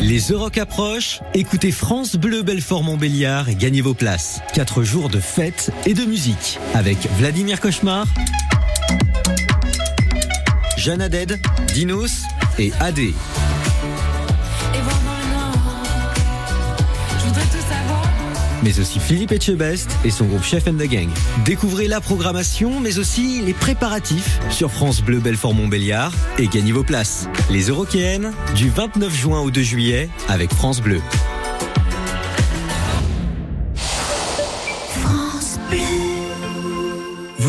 Les 0.00 0.30
Euroc 0.30 0.56
approchent, 0.56 1.20
écoutez 1.34 1.72
France 1.72 2.16
Bleu 2.16 2.42
Belfort 2.42 2.82
Montbéliard 2.82 3.50
et 3.50 3.54
gagnez 3.54 3.82
vos 3.82 3.92
places. 3.92 4.40
Quatre 4.54 4.82
jours 4.82 5.10
de 5.10 5.20
fête 5.20 5.70
et 5.84 5.92
de 5.92 6.04
musique 6.04 6.58
avec 6.74 6.96
Vladimir 7.18 7.60
Cauchemar, 7.60 8.06
Jeanne 10.78 11.02
Aded, 11.02 11.38
Dinos 11.74 12.22
et 12.58 12.72
AD. 12.80 13.00
Mais 18.62 18.78
aussi 18.80 19.00
Philippe 19.00 19.32
Etchebest 19.32 19.90
et 20.04 20.10
son 20.10 20.26
groupe 20.26 20.44
Chef 20.44 20.66
and 20.66 20.74
the 20.74 20.88
Gang. 20.88 21.08
Découvrez 21.44 21.88
la 21.88 22.00
programmation, 22.00 22.80
mais 22.80 22.98
aussi 22.98 23.40
les 23.42 23.54
préparatifs 23.54 24.40
sur 24.50 24.70
France 24.70 25.02
Bleu 25.02 25.20
Belfort 25.20 25.54
Montbéliard 25.54 26.12
et 26.38 26.46
gagnez 26.46 26.72
vos 26.72 26.84
places. 26.84 27.28
Les 27.50 27.68
Eurokéennes 27.68 28.32
du 28.54 28.68
29 28.68 29.14
juin 29.14 29.40
au 29.40 29.50
2 29.50 29.62
juillet 29.62 30.08
avec 30.28 30.52
France 30.52 30.80
Bleu. 30.80 31.00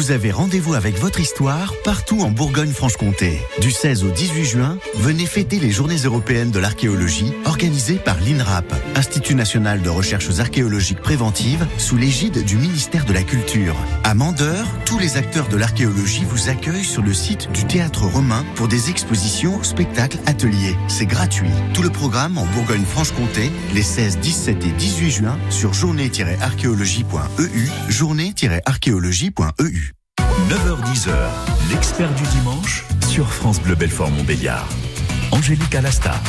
Vous 0.02 0.10
avez 0.10 0.32
rendez-vous 0.32 0.74
avec 0.74 0.98
votre 0.98 1.20
histoire 1.20 1.76
partout 1.84 2.22
en 2.22 2.32
Bourgogne-Franche-Comté. 2.32 3.40
Du 3.60 3.70
16 3.70 4.04
au 4.04 4.10
18 4.10 4.46
juin, 4.46 4.80
venez 4.96 5.28
fêter 5.28 5.60
les 5.60 5.70
Journées 5.70 6.00
européennes 6.06 6.50
de 6.50 6.58
l'archéologie 6.58 7.32
organisées 7.46 8.00
par 8.00 8.20
l'INRAP, 8.20 8.74
Institut 8.96 9.36
national 9.36 9.84
de 9.84 9.90
recherches 9.90 10.40
archéologiques 10.40 11.02
préventives, 11.02 11.68
sous 11.78 11.98
l'égide 11.98 12.44
du 12.44 12.58
ministère 12.58 13.06
de 13.06 13.14
la 13.14 13.22
Culture. 13.22 13.76
À 14.04 14.16
Mandeur, 14.16 14.66
tous 14.88 14.98
les 14.98 15.18
acteurs 15.18 15.48
de 15.50 15.56
l'archéologie 15.56 16.26
vous 16.26 16.50
accueillent 16.50 16.84
sur 16.84 17.04
le 17.04 17.14
site 17.14 17.52
du 17.52 17.68
Théâtre 17.68 18.08
Romain 18.08 18.44
pour 18.56 18.68
des 18.68 18.90
expositions, 18.90 19.62
spectacles, 19.62 20.18
ateliers. 20.26 20.76
C'est 20.88 21.06
gratuit. 21.06 21.52
Tout 21.76 21.84
le 21.84 21.92
programme 21.92 22.40
en 22.40 22.48
Bourgogne-Franche-Comté 22.48 23.52
les 23.76 23.84
16, 23.84 24.18
17 24.18 24.66
et 24.66 24.72
18 24.72 25.12
juin 25.12 25.38
sur 25.52 25.76
journée-archéologie.eu, 25.76 27.70
journée-archéologie.eu. 27.88 29.92
9h10h, 30.52 31.14
l'expert 31.70 32.14
du 32.14 32.24
dimanche 32.24 32.84
sur 33.08 33.32
France 33.32 33.62
Bleu 33.62 33.74
Belfort 33.74 34.12
Montbéliard. 34.12 34.68
Angélique 35.32 35.74
Alasta. 35.76 36.22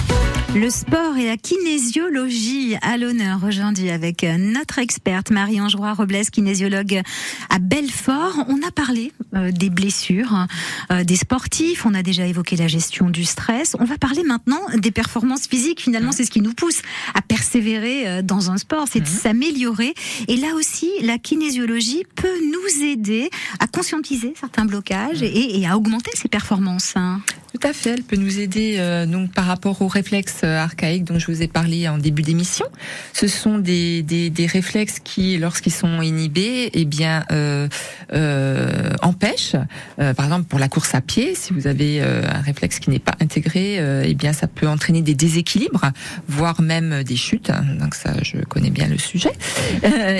Le 0.55 0.69
sport 0.69 1.17
et 1.17 1.27
la 1.27 1.39
kinésiologie 1.39 2.77
à 2.83 2.99
l'honneur 2.99 3.41
aujourd'hui 3.43 3.91
avec 3.91 4.23
notre 4.23 4.79
experte 4.79 5.31
Marie-Ange 5.31 5.77
Roy-Robles, 5.77 6.27
kinésiologue 6.31 7.01
à 7.49 7.59
Belfort. 7.59 8.45
On 8.49 8.57
a 8.67 8.71
parlé 8.71 9.13
euh, 9.35 9.51
des 9.51 9.71
blessures 9.71 10.47
euh, 10.91 11.05
des 11.05 11.17
sportifs, 11.17 11.87
on 11.87 11.95
a 11.95 12.03
déjà 12.03 12.27
évoqué 12.27 12.57
la 12.57 12.69
gestion 12.69 13.09
du 13.09 13.25
stress. 13.25 13.77
On 13.81 13.85
va 13.85 13.97
parler 13.97 14.25
maintenant 14.25 14.61
des 14.77 14.91
performances 14.91 15.47
physiques. 15.47 15.81
Finalement, 15.81 16.13
c'est 16.13 16.25
ce 16.25 16.31
qui 16.31 16.43
nous 16.43 16.53
pousse 16.53 16.83
à 17.15 17.23
persévérer 17.23 18.07
euh, 18.07 18.23
dans 18.23 18.51
un 18.51 18.59
sport, 18.59 18.87
c'est 18.91 19.01
de 19.01 19.07
s'améliorer. 19.07 19.95
Et 20.29 20.37
là 20.37 20.49
aussi, 20.55 20.91
la 21.01 21.17
kinésiologie 21.17 22.05
peut 22.15 22.29
nous 22.53 22.85
aider 22.85 23.31
à 23.59 23.67
conscientiser 23.67 24.35
certains 24.39 24.67
blocages 24.67 25.23
et, 25.23 25.61
et 25.61 25.67
à 25.67 25.79
augmenter 25.79 26.11
ses 26.15 26.29
performances. 26.29 26.93
hein. 26.97 27.23
Tout 27.53 27.69
à 27.69 27.75
fait, 27.75 27.91
elle 27.91 28.03
peut 28.03 28.17
nous 28.17 28.41
aider 28.41 28.77
euh, 28.79 29.05
donc 29.05 29.31
par 29.33 29.45
rapport 29.45 29.83
aux 29.83 29.87
réflexes 29.87 30.41
euh, 30.43 30.57
archaïques 30.59 31.05
dont 31.05 31.19
je 31.19 31.27
vous 31.27 31.43
ai 31.43 31.49
parlé 31.49 31.87
en 31.87 31.99
début 31.99 32.23
d'émission. 32.23 32.65
Ce 33.13 33.29
sont 33.29 33.59
des, 33.59 34.03
des, 34.03 34.31
des 34.31 34.47
réflexes 34.47 35.01
qui, 35.01 35.37
lorsqu'ils 35.37 35.73
sont 35.73 36.01
inhibés, 36.01 36.71
eh 36.73 36.87
bien 36.87 37.25
euh, 37.31 37.69
euh, 38.15 38.95
empêchent. 39.03 39.55
euh, 40.01 40.15
par 40.15 40.25
exemple, 40.25 40.47
pour 40.47 40.59
la 40.59 40.69
course 40.69 40.95
à 40.95 41.03
pied, 41.03 41.35
si 41.35 41.53
vous 41.53 41.67
avez 41.67 42.01
euh, 42.01 42.23
un 42.27 42.41
réflexe 42.41 42.79
qui 42.79 42.89
n'est 42.89 42.99
pas 42.99 43.17
intégré, 43.21 43.77
eh 44.09 44.15
bien 44.15 44.33
ça 44.33 44.47
peut 44.47 44.67
entraîner 44.67 45.03
des 45.03 45.15
déséquilibres, 45.15 45.91
voire 46.29 46.63
même 46.63 47.03
des 47.05 47.17
chutes. 47.17 47.51
Donc 47.79 47.95
ça, 47.95 48.15
je 48.23 48.39
connais 48.39 48.71
bien 48.71 48.89
le 48.89 48.97
sujet. 48.97 49.33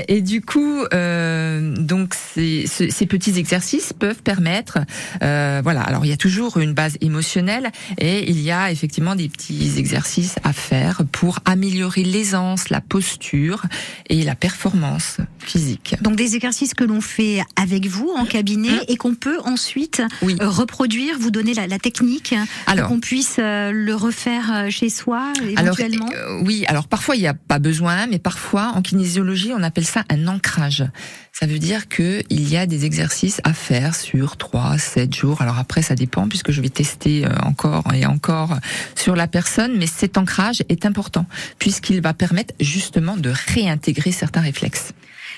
Et 0.07 0.21
du 0.21 0.43
coup, 0.43 0.85
donc 0.91 2.15
ces, 2.15 2.67
ce- 2.67 2.91
ces 2.91 3.07
petits 3.07 3.39
exercices 3.39 3.95
peuvent 3.95 4.23
permettre, 4.23 4.81
voilà. 5.23 5.81
Alors 5.81 6.05
il 6.05 6.09
y 6.11 6.13
a 6.13 6.19
toujours 6.19 6.59
une 6.59 6.75
base 6.75 6.99
émotionnelle 7.01 7.22
et 7.99 8.29
il 8.31 8.41
y 8.41 8.51
a 8.51 8.71
effectivement 8.71 9.15
des 9.15 9.29
petits 9.29 9.73
exercices 9.79 10.37
à 10.45 10.53
faire 10.53 11.03
pour 11.11 11.39
améliorer 11.45 12.05
l'aisance, 12.05 12.69
la 12.71 12.81
posture 12.81 13.63
et 14.09 14.23
la 14.23 14.35
performance 14.35 15.19
physique. 15.39 15.97
Donc 16.03 16.17
des 16.17 16.37
exercices 16.37 16.75
que 16.75 16.85
l'on 16.85 17.01
fait 17.01 17.43
avec 17.57 17.87
vous 17.87 18.11
en 18.17 18.25
cabinet 18.25 18.63
Mmh. 18.63 18.85
et 18.89 18.97
qu'on 18.97 19.15
peut 19.15 19.39
ensuite 19.45 20.03
euh, 20.23 20.49
reproduire, 20.49 21.17
vous 21.19 21.31
donner 21.31 21.53
la, 21.55 21.67
la 21.67 21.79
technique, 21.79 22.35
Alors- 22.67 22.87
pour 22.87 22.95
qu'on 22.97 23.01
puisse 23.01 23.37
euh, 23.39 23.71
le 23.73 23.95
refaire 23.95 24.51
euh, 24.55 24.71
chez 24.71 24.89
soi 24.89 25.33
Alors, 25.59 25.75
éventuellement. 25.81 26.09
euh, 26.15 26.41
oui, 26.45 26.65
alors 26.69 26.87
parfois 26.89 27.17
il 27.17 27.21
n'y 27.21 27.27
a 27.27 27.35
pas 27.35 27.59
besoin, 27.59 28.07
mais 28.07 28.19
parfois 28.19 28.73
en 28.75 28.83
kinésiologie 28.83 29.53
on 29.55 29.63
appelle 29.63 29.85
ça 29.87 30.05
un 30.11 30.27
ancrage. 30.29 30.85
Ça 31.33 31.47
veut 31.47 31.59
dire 31.59 31.89
que 31.89 32.23
il 32.31 32.49
y 32.49 32.57
a 32.57 32.67
des 32.67 32.85
exercices 32.85 33.41
à 33.45 33.53
faire 33.53 33.95
sur 33.95 34.37
3, 34.37 34.79
7 34.79 35.15
jours. 35.15 35.43
Alors 35.43 35.59
après 35.59 35.83
ça 35.83 35.95
dépend 35.95 36.29
puisque 36.29 36.53
je 36.53 36.61
vais 36.61 36.69
tester 36.69 37.12
euh, 37.25 37.29
encore 37.45 37.85
et 37.95 38.07
encore 38.07 38.57
sur 38.95 39.15
la 39.17 39.27
personne, 39.27 39.73
mais 39.79 39.87
cet 39.87 40.17
ancrage 40.19 40.63
est 40.69 40.87
important 40.87 41.27
puisqu'il 41.59 42.01
va 42.01 42.15
permettre 42.15 42.55
justement 42.61 43.17
de 43.17 43.33
réintégrer 43.55 44.13
certains 44.13 44.41
réflexes. 44.41 44.93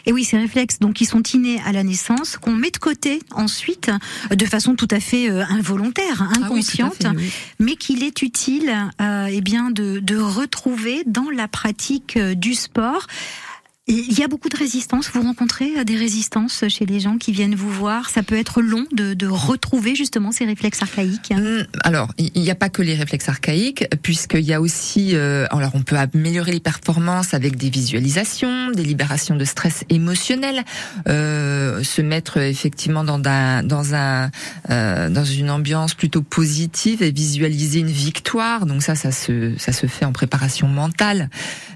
Et 0.06 0.12
oui, 0.12 0.24
ces 0.24 0.38
réflexes 0.38 0.78
donc 0.80 0.94
qui 0.94 1.06
sont 1.06 1.22
innés 1.22 1.60
à 1.64 1.72
la 1.72 1.82
naissance, 1.82 2.36
qu'on 2.36 2.52
met 2.52 2.70
de 2.70 2.78
côté 2.78 3.20
ensuite 3.32 3.90
euh, 4.30 4.34
de 4.36 4.46
façon 4.46 4.74
tout 4.74 4.88
à 4.90 5.00
fait 5.00 5.30
euh, 5.30 5.44
involontaire, 5.48 6.22
Ah 6.22 6.34
oui, 6.36 6.44
inconsciente, 6.44 6.94
fait, 7.02 7.08
oui. 7.08 7.30
mais 7.58 7.76
qu'il 7.76 8.02
est 8.02 8.22
utile 8.22 8.72
euh, 9.00 9.28
eh 9.30 9.40
bien 9.40 9.70
de, 9.70 10.00
de 10.00 10.16
retrouver 10.18 11.02
dans 11.06 11.30
la 11.30 11.48
pratique 11.48 12.18
du 12.18 12.54
sport. 12.54 13.06
Il 13.86 14.18
y 14.18 14.22
a 14.22 14.28
beaucoup 14.28 14.48
de 14.48 14.56
résistance. 14.56 15.10
Vous 15.12 15.20
rencontrez 15.20 15.70
euh, 15.76 15.84
des 15.84 15.96
résistances 15.96 16.64
chez 16.68 16.86
les 16.86 17.00
gens 17.00 17.18
qui 17.18 17.32
viennent 17.32 17.54
vous 17.54 17.68
voir. 17.68 18.08
Ça 18.08 18.22
peut 18.22 18.38
être 18.38 18.62
long 18.62 18.86
de, 18.92 19.12
de 19.12 19.26
retrouver 19.26 19.94
justement 19.94 20.32
ces 20.32 20.46
réflexes 20.46 20.80
archaïques. 20.80 21.34
Mm, 21.36 21.66
Alors, 21.82 22.10
il 22.16 22.40
n'y 22.40 22.50
a 22.50 22.54
pas 22.54 22.70
que 22.70 22.80
les 22.80 22.94
réflexes 22.94 23.28
archaïques, 23.28 23.84
puisqu'il 24.00 24.40
y 24.40 24.54
a 24.54 24.62
aussi, 24.62 25.10
euh, 25.14 25.46
alors 25.50 25.72
on 25.74 25.82
peut 25.82 25.98
améliorer 25.98 26.52
les 26.52 26.60
performances 26.60 27.34
avec 27.34 27.56
des 27.56 27.68
visualisations, 27.68 28.70
des 28.70 28.84
libérations 28.84 29.36
de 29.36 29.44
stress 29.44 29.84
émotionnel, 29.90 30.64
euh, 31.06 31.82
se 31.82 32.00
mettre 32.00 32.38
effectivement 32.38 33.04
dans 33.04 33.20
un, 33.26 33.62
dans 33.62 33.94
un, 33.94 34.30
euh, 34.70 35.10
dans 35.10 35.24
une 35.26 35.50
ambiance 35.50 35.92
plutôt 35.92 36.22
positive 36.22 37.02
et 37.02 37.10
visualiser 37.10 37.80
une 37.80 37.90
victoire. 37.90 38.64
Donc 38.64 38.82
ça, 38.82 38.94
ça 38.94 39.12
se, 39.12 39.52
ça 39.58 39.72
se 39.72 39.86
fait 39.86 40.06
en 40.06 40.12
préparation 40.12 40.68
mentale. 40.68 41.28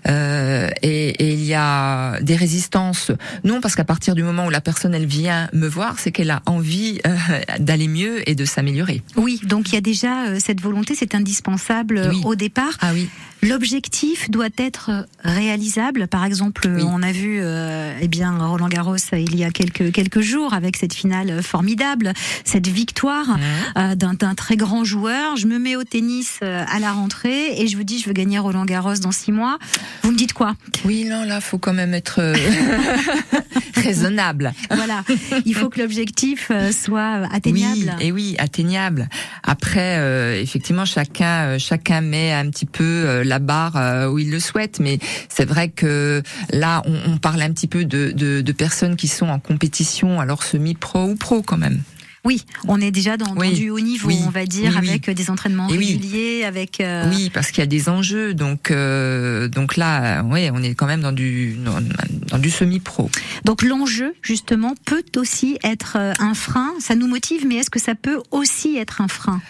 Euh, 0.08 0.70
et, 0.80 1.08
et 1.08 1.32
il 1.34 1.44
y 1.44 1.52
a 1.52 1.97
des 2.20 2.36
résistances. 2.36 3.12
Non, 3.44 3.60
parce 3.60 3.74
qu'à 3.74 3.84
partir 3.84 4.14
du 4.14 4.22
moment 4.22 4.46
où 4.46 4.50
la 4.50 4.60
personne 4.60 4.94
elle 4.94 5.06
vient 5.06 5.48
me 5.52 5.66
voir, 5.66 5.98
c'est 5.98 6.12
qu'elle 6.12 6.30
a 6.30 6.42
envie 6.46 7.00
euh, 7.06 7.16
d'aller 7.58 7.88
mieux 7.88 8.28
et 8.28 8.34
de 8.34 8.44
s'améliorer. 8.44 9.02
Oui, 9.16 9.40
donc 9.44 9.70
il 9.70 9.74
y 9.74 9.78
a 9.78 9.80
déjà 9.80 10.26
euh, 10.26 10.38
cette 10.40 10.60
volonté, 10.60 10.94
c'est 10.94 11.14
indispensable 11.14 11.98
euh, 11.98 12.12
au 12.24 12.34
départ. 12.34 12.76
Ah 12.80 12.90
oui. 12.92 13.08
L'objectif 13.42 14.30
doit 14.30 14.48
être 14.56 14.90
euh, 14.90 15.02
réalisable. 15.22 16.08
Par 16.08 16.24
exemple, 16.24 16.68
on 16.68 17.02
a 17.02 17.12
vu, 17.12 17.38
euh, 17.40 17.96
eh 18.00 18.08
bien, 18.08 18.36
Roland 18.38 18.68
Garros 18.68 18.96
euh, 19.12 19.18
il 19.18 19.36
y 19.36 19.44
a 19.44 19.50
quelques 19.50 19.92
quelques 19.92 20.20
jours 20.20 20.54
avec 20.54 20.76
cette 20.76 20.92
finale 20.92 21.42
formidable, 21.42 22.12
cette 22.44 22.66
victoire 22.66 23.38
euh, 23.76 23.94
d'un 23.94 24.34
très 24.34 24.56
grand 24.56 24.84
joueur. 24.84 25.36
Je 25.36 25.46
me 25.46 25.58
mets 25.58 25.76
au 25.76 25.84
tennis 25.84 26.40
à 26.42 26.78
la 26.78 26.92
rentrée 26.92 27.60
et 27.60 27.68
je 27.68 27.76
vous 27.76 27.84
dis, 27.84 28.00
je 28.00 28.06
veux 28.06 28.12
gagner 28.12 28.38
Roland 28.38 28.64
Garros 28.64 28.94
dans 28.94 29.12
six 29.12 29.32
mois. 29.32 29.58
Vous 30.02 30.10
me 30.10 30.16
dites 30.16 30.32
quoi? 30.32 30.54
Oui, 30.84 31.04
non, 31.04 31.24
là, 31.24 31.40
faut 31.40 31.58
quand 31.58 31.72
même 31.72 31.94
être 31.94 32.20
raisonnable. 33.76 34.52
Voilà, 34.70 35.04
il 35.44 35.54
faut 35.54 35.68
que 35.68 35.80
l'objectif 35.80 36.50
soit 36.72 37.28
atteignable. 37.32 37.94
Oui, 37.98 38.06
et 38.06 38.12
oui, 38.12 38.36
atteignable. 38.38 39.08
Après, 39.42 39.98
euh, 39.98 40.40
effectivement, 40.40 40.84
chacun, 40.84 41.58
chacun 41.58 42.00
met 42.00 42.32
un 42.32 42.50
petit 42.50 42.66
peu 42.66 43.22
la 43.28 43.38
barre 43.38 43.76
euh, 43.76 44.08
où 44.10 44.18
il 44.18 44.30
le 44.30 44.40
souhaite, 44.40 44.80
mais 44.80 44.98
c'est 45.28 45.44
vrai 45.44 45.68
que 45.68 46.22
là, 46.50 46.82
on, 46.86 47.12
on 47.12 47.18
parle 47.18 47.42
un 47.42 47.52
petit 47.52 47.68
peu 47.68 47.84
de, 47.84 48.10
de, 48.12 48.40
de 48.40 48.52
personnes 48.52 48.96
qui 48.96 49.08
sont 49.08 49.28
en 49.28 49.38
compétition, 49.38 50.20
alors 50.20 50.42
semi-pro 50.42 51.04
ou 51.04 51.14
pro 51.14 51.42
quand 51.42 51.58
même. 51.58 51.80
Oui, 52.24 52.44
on 52.66 52.80
est 52.80 52.90
déjà 52.90 53.16
dans, 53.16 53.32
Oui, 53.36 53.52
du 53.54 53.70
haut 53.70 53.78
niveau, 53.78 54.08
oui, 54.08 54.18
on 54.26 54.30
va 54.30 54.44
dire, 54.44 54.72
oui, 54.82 54.88
avec 54.90 55.08
des 55.08 55.30
entraînements 55.30 55.68
Et 55.68 55.78
réguliers, 55.78 56.44
avec. 56.44 56.80
euh, 56.80 57.08
Oui, 57.08 57.30
parce 57.32 57.50
qu'il 57.52 57.60
y 57.60 57.62
a 57.62 57.66
des 57.66 57.88
enjeux, 57.88 58.34
donc 58.34 58.70
euh, 58.72 59.46
donc 59.48 59.76
là, 59.76 60.18
euh, 60.18 60.22
ouais, 60.24 60.50
on 60.52 60.60
est 60.62 60.74
quand 60.74 60.86
même 60.86 61.00
dans 61.00 61.12
du 61.12 61.54
dans, 61.64 61.78
dans 62.26 62.38
du 62.38 62.50
semi-pro. 62.50 63.08
Donc 63.44 63.62
l'enjeu, 63.62 64.14
justement, 64.20 64.74
peut 64.84 65.04
aussi 65.16 65.58
être 65.62 65.96
euh, 65.98 66.12
un 66.18 66.34
frein. 66.34 66.72
Ça 66.80 66.96
nous 66.96 67.06
motive, 67.06 67.46
mais 67.46 67.54
est-ce 67.54 67.70
que 67.70 67.80
ça 67.80 67.94
peut 67.94 68.20
aussi 68.32 68.76
être 68.76 69.00
un 69.00 69.08
frein? 69.08 69.40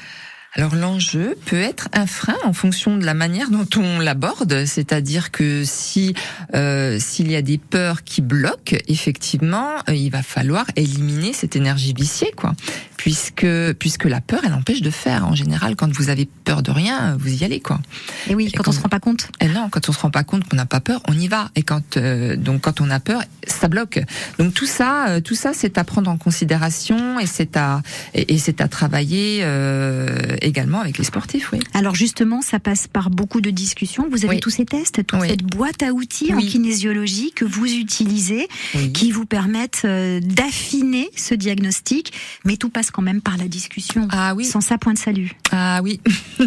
Alors 0.55 0.75
l'enjeu 0.75 1.37
peut 1.45 1.61
être 1.61 1.89
un 1.93 2.07
frein 2.07 2.37
en 2.45 2.53
fonction 2.53 2.97
de 2.97 3.05
la 3.05 3.15
manière 3.15 3.51
dont 3.51 3.69
on 3.77 4.01
l'aborde, 4.01 4.65
c'est-à-dire 4.65 5.31
que 5.31 5.63
si 5.65 6.15
euh, 6.55 6.99
s'il 6.99 7.31
y 7.31 7.37
a 7.37 7.43
des 7.43 7.59
peurs 7.59 8.03
qui 8.03 8.23
bloquent, 8.23 8.77
effectivement, 8.89 9.77
euh, 9.89 9.95
il 9.95 10.11
va 10.11 10.23
falloir 10.23 10.65
éliminer 10.75 11.33
cette 11.33 11.55
énergie 11.55 11.93
viciée, 11.93 12.33
quoi. 12.35 12.55
Puisque 12.99 13.47
puisque 13.79 14.05
la 14.05 14.21
peur, 14.21 14.41
elle 14.45 14.53
empêche 14.53 14.83
de 14.83 14.91
faire. 14.91 15.27
En 15.27 15.35
général, 15.35 15.77
quand 15.77 15.91
vous 15.91 16.11
avez 16.11 16.29
peur 16.45 16.63
de 16.63 16.71
rien, 16.71 17.17
vous 17.19 17.33
y 17.33 17.45
allez 17.45 17.61
quoi. 17.61 17.81
Et 18.29 18.35
oui, 18.35 18.53
quand 18.53 18.69
on 18.69 18.73
se 18.73 18.81
rend 18.81 18.91
pas 18.91 19.01
compte. 19.01 19.29
Et 19.41 19.49
non, 19.49 19.69
quand 19.71 19.89
on 19.89 19.93
se 19.93 20.01
rend 20.01 20.11
pas 20.11 20.25
compte 20.25 20.47
qu'on 20.47 20.57
n'a 20.57 20.67
pas 20.67 20.81
peur, 20.81 21.01
on 21.09 21.15
y 21.15 21.29
va. 21.29 21.51
Et 21.55 21.63
quand 21.63 21.97
euh, 21.97 22.37
donc 22.37 22.61
quand 22.63 22.81
on 22.83 22.91
a 22.91 23.01
peur, 23.01 23.23
ça 23.47 23.69
bloque. 23.69 24.01
Donc 24.39 24.53
tout 24.53 24.67
ça, 24.67 25.09
euh, 25.09 25.21
tout 25.21 25.37
ça, 25.37 25.53
c'est 25.55 25.79
à 25.79 25.85
prendre 25.85 26.11
en 26.11 26.19
considération 26.19 27.19
et 27.21 27.27
c'est 27.27 27.57
à 27.57 27.83
et, 28.15 28.35
et 28.35 28.39
c'est 28.39 28.61
à 28.61 28.69
travailler 28.69 29.41
euh, 29.43 30.37
également 30.43 30.81
avec 30.81 30.99
les 30.99 31.05
sportifs, 31.05 31.53
oui. 31.53 31.61
Alors 31.75 31.95
justement, 31.95 32.43
ça 32.43 32.59
passe 32.59 32.89
par 32.89 33.11
beaucoup 33.11 33.41
de 33.41 33.51
discussions. 33.51 34.07
Vous 34.11 34.25
avez 34.25 34.35
Oui. 34.37 34.41
tous 34.41 34.51
ces 34.51 34.67
tests, 34.67 35.07
toute 35.07 35.21
Oui. 35.21 35.29
cette 35.29 35.45
boîte 35.45 35.83
à 35.85 35.93
outils 35.93 36.35
en 36.35 36.39
kinésiologie 36.39 37.31
que 37.33 37.45
vous 37.45 37.67
utilisez, 37.73 38.49
qui 38.93 39.13
vous 39.13 39.25
permettent 39.25 39.87
d'affiner 39.87 41.09
ce 41.17 41.35
diagnostic. 41.35 42.13
Mais 42.45 42.57
tout 42.57 42.71
passe 42.71 42.88
quand 42.91 43.03
même 43.03 43.21
par 43.21 43.37
la 43.37 43.49
discussion. 43.49 44.09
Ah 44.11 44.35
oui. 44.35 44.45
Sans 44.45 44.61
ça, 44.61 44.79
point 44.79 44.93
de 44.95 44.99
salut. 44.99 45.33
Ah 45.53 45.81
oui, 45.83 46.01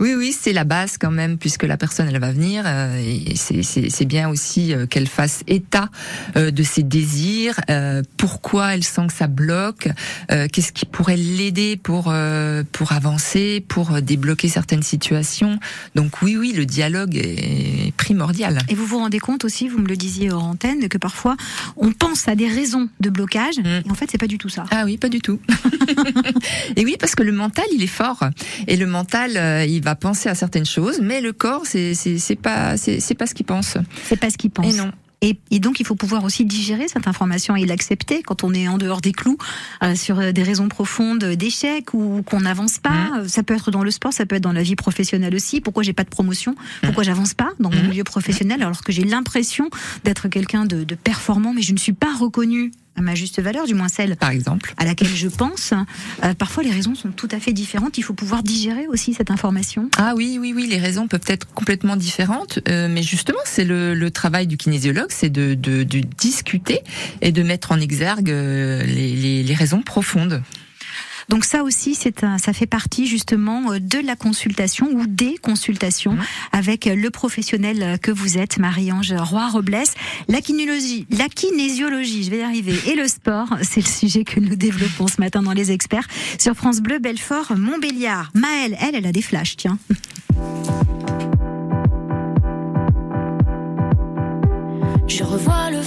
oui, 0.00 0.14
oui, 0.16 0.34
c'est 0.38 0.52
la 0.52 0.64
base 0.64 0.96
quand 0.98 1.10
même, 1.10 1.38
puisque 1.38 1.62
la 1.64 1.76
personne 1.76 2.08
elle 2.08 2.18
va 2.20 2.32
venir. 2.32 2.64
euh, 2.66 2.96
et 2.98 3.34
c'est- 3.36 4.04
bien 4.06 4.28
aussi 4.28 4.72
euh, 4.72 4.86
qu'elle 4.86 5.08
fasse 5.08 5.42
état 5.48 5.90
euh, 6.36 6.50
de 6.52 6.62
ses 6.62 6.82
désirs, 6.84 7.60
pourquoi 8.16 8.74
elle 8.74 8.84
sent 8.84 9.08
que 9.08 9.12
ça 9.12 9.26
bloque, 9.26 9.88
qu'est-ce 10.28 10.72
qui 10.72 10.86
pourrait 10.86 11.16
l'aider 11.16 11.76
pour 11.76 12.12
pour 12.72 12.92
avancer, 12.92 13.64
pour 13.66 14.00
débloquer 14.02 14.48
certaines 14.48 14.82
situations. 14.82 15.58
Donc 15.94 16.22
oui, 16.22 16.36
oui, 16.36 16.52
le 16.56 16.66
dialogue 16.66 17.16
est 17.16 17.92
primordial. 17.96 18.58
Et 18.68 18.74
vous 18.74 18.86
vous 18.86 18.98
rendez 18.98 19.18
compte 19.18 19.44
aussi, 19.44 19.68
vous 19.68 19.78
me 19.78 19.88
le 19.88 19.96
disiez 19.96 20.30
hors 20.30 20.44
antenne, 20.44 20.88
que 20.88 20.98
parfois 20.98 21.36
on 21.76 21.90
pense 21.92 22.28
à 22.28 22.34
des 22.36 22.48
raisons 22.48 22.88
de 23.00 23.10
blocage, 23.10 23.54
et 23.58 23.90
en 23.90 23.94
fait 23.94 24.08
c'est 24.10 24.18
pas 24.18 24.26
du 24.28 24.38
tout 24.38 24.48
ça. 24.48 24.64
Ah 24.70 24.82
oui, 24.84 24.98
pas 24.98 25.08
du 25.08 25.20
tout. 25.20 25.40
et 26.76 26.84
oui, 26.84 26.96
parce 26.98 27.14
que 27.14 27.22
le 27.22 27.32
mental, 27.32 27.64
il 27.72 27.82
est 27.82 27.86
fort. 27.86 28.24
Et 28.66 28.76
le 28.76 28.86
mental, 28.86 29.36
euh, 29.36 29.64
il 29.64 29.82
va 29.82 29.94
penser 29.94 30.28
à 30.28 30.34
certaines 30.34 30.66
choses, 30.66 31.00
mais 31.00 31.20
le 31.20 31.32
corps, 31.32 31.62
c'est 31.66 31.94
pas 32.40 32.76
c'est 32.76 33.00
c'est 33.00 33.14
pas 33.14 33.26
ce 33.26 33.34
qu'il 33.34 33.46
pense. 33.46 33.76
C'est 34.04 34.16
pas 34.16 34.30
ce 34.30 34.36
qu'il 34.38 34.50
pense. 34.50 34.72
Et 34.72 34.76
non. 34.76 34.92
Et, 35.22 35.38
et 35.50 35.60
donc, 35.60 35.80
il 35.80 35.86
faut 35.86 35.94
pouvoir 35.94 36.24
aussi 36.24 36.44
digérer 36.44 36.88
cette 36.88 37.08
information 37.08 37.56
et 37.56 37.64
l'accepter 37.64 38.22
quand 38.22 38.44
on 38.44 38.52
est 38.52 38.68
en 38.68 38.76
dehors 38.76 39.00
des 39.00 39.12
clous, 39.12 39.38
euh, 39.82 39.94
sur 39.94 40.18
euh, 40.20 40.30
des 40.30 40.42
raisons 40.42 40.68
profondes 40.68 41.24
d'échec 41.24 41.94
ou 41.94 42.22
qu'on 42.22 42.40
n'avance 42.40 42.78
pas. 42.78 43.12
Euh, 43.16 43.26
Ça 43.26 43.42
peut 43.42 43.54
être 43.54 43.70
dans 43.70 43.82
le 43.82 43.90
sport, 43.90 44.12
ça 44.12 44.26
peut 44.26 44.36
être 44.36 44.42
dans 44.42 44.52
la 44.52 44.62
vie 44.62 44.76
professionnelle 44.76 45.34
aussi. 45.34 45.62
Pourquoi 45.62 45.82
j'ai 45.82 45.94
pas 45.94 46.04
de 46.04 46.10
promotion? 46.10 46.54
Pourquoi 46.82 47.02
j'avance 47.02 47.32
pas 47.32 47.48
dans 47.60 47.70
mon 47.70 47.82
milieu 47.84 48.04
professionnel 48.04 48.62
alors 48.62 48.84
que 48.84 48.92
j'ai 48.92 49.04
l'impression 49.04 49.70
d'être 50.04 50.28
quelqu'un 50.28 50.66
de, 50.66 50.84
de 50.84 50.94
performant, 50.94 51.54
mais 51.54 51.62
je 51.62 51.72
ne 51.72 51.78
suis 51.78 51.94
pas 51.94 52.14
reconnue? 52.14 52.70
À 52.96 53.02
ma 53.02 53.14
juste 53.14 53.40
valeur, 53.40 53.66
du 53.66 53.74
moins 53.74 53.88
celle 53.88 54.16
par 54.16 54.30
exemple 54.30 54.74
à 54.76 54.84
laquelle 54.84 55.14
je 55.14 55.28
pense. 55.28 55.72
Euh, 56.24 56.34
parfois, 56.34 56.62
les 56.62 56.70
raisons 56.70 56.94
sont 56.94 57.10
tout 57.10 57.28
à 57.30 57.40
fait 57.40 57.52
différentes. 57.52 57.98
Il 57.98 58.02
faut 58.02 58.14
pouvoir 58.14 58.42
digérer 58.42 58.86
aussi 58.88 59.14
cette 59.14 59.30
information. 59.30 59.90
Ah 59.96 60.14
oui, 60.16 60.38
oui, 60.40 60.52
oui, 60.54 60.66
les 60.66 60.78
raisons 60.78 61.08
peuvent 61.08 61.20
être 61.26 61.46
complètement 61.52 61.96
différentes, 61.96 62.58
euh, 62.68 62.88
mais 62.90 63.02
justement, 63.02 63.38
c'est 63.44 63.64
le, 63.64 63.94
le 63.94 64.10
travail 64.10 64.46
du 64.46 64.56
kinésiologue, 64.56 65.10
c'est 65.10 65.30
de, 65.30 65.54
de, 65.54 65.82
de 65.82 66.00
discuter 66.00 66.80
et 67.20 67.32
de 67.32 67.42
mettre 67.42 67.72
en 67.72 67.80
exergue 67.80 68.30
euh, 68.30 68.82
les, 68.84 69.14
les, 69.14 69.42
les 69.42 69.54
raisons 69.54 69.82
profondes. 69.82 70.42
Donc 71.28 71.44
ça 71.44 71.62
aussi, 71.62 71.94
c'est 71.94 72.24
un, 72.24 72.38
ça 72.38 72.52
fait 72.52 72.66
partie 72.66 73.06
justement 73.06 73.72
euh, 73.72 73.78
de 73.80 73.98
la 73.98 74.16
consultation 74.16 74.88
ou 74.92 75.06
des 75.06 75.36
consultations 75.38 76.06
Mmh. 76.12 76.22
avec 76.52 76.84
le 76.86 77.10
professionnel 77.10 77.82
euh, 77.82 77.96
que 77.96 78.10
vous 78.10 78.38
êtes, 78.38 78.58
Marie-Ange 78.58 79.12
Roy-Robles. 79.12 79.76
La 80.28 80.40
kinésiologie, 80.40 81.06
la 81.10 81.28
kinésiologie, 81.28 82.24
je 82.24 82.30
vais 82.30 82.38
y 82.38 82.42
arriver, 82.42 82.74
et 82.86 82.94
le 82.94 83.06
sport, 83.08 83.48
c'est 83.62 83.80
le 83.80 83.86
sujet 83.86 84.24
que 84.24 84.40
nous 84.40 84.56
développons 84.56 85.06
ce 85.08 85.20
matin 85.20 85.42
dans 85.42 85.52
les 85.52 85.72
experts 85.72 86.06
sur 86.38 86.54
France 86.54 86.80
Bleu, 86.80 86.98
Belfort, 86.98 87.52
Montbéliard. 87.56 88.30
Maëlle, 88.34 88.76
elle, 88.80 88.94
elle 88.94 89.06
a 89.06 89.12
des 89.12 89.22
flashs, 89.22 89.56
tiens. 89.56 89.78
Je 95.06 95.22
revois 95.22 95.70
le 95.70 95.82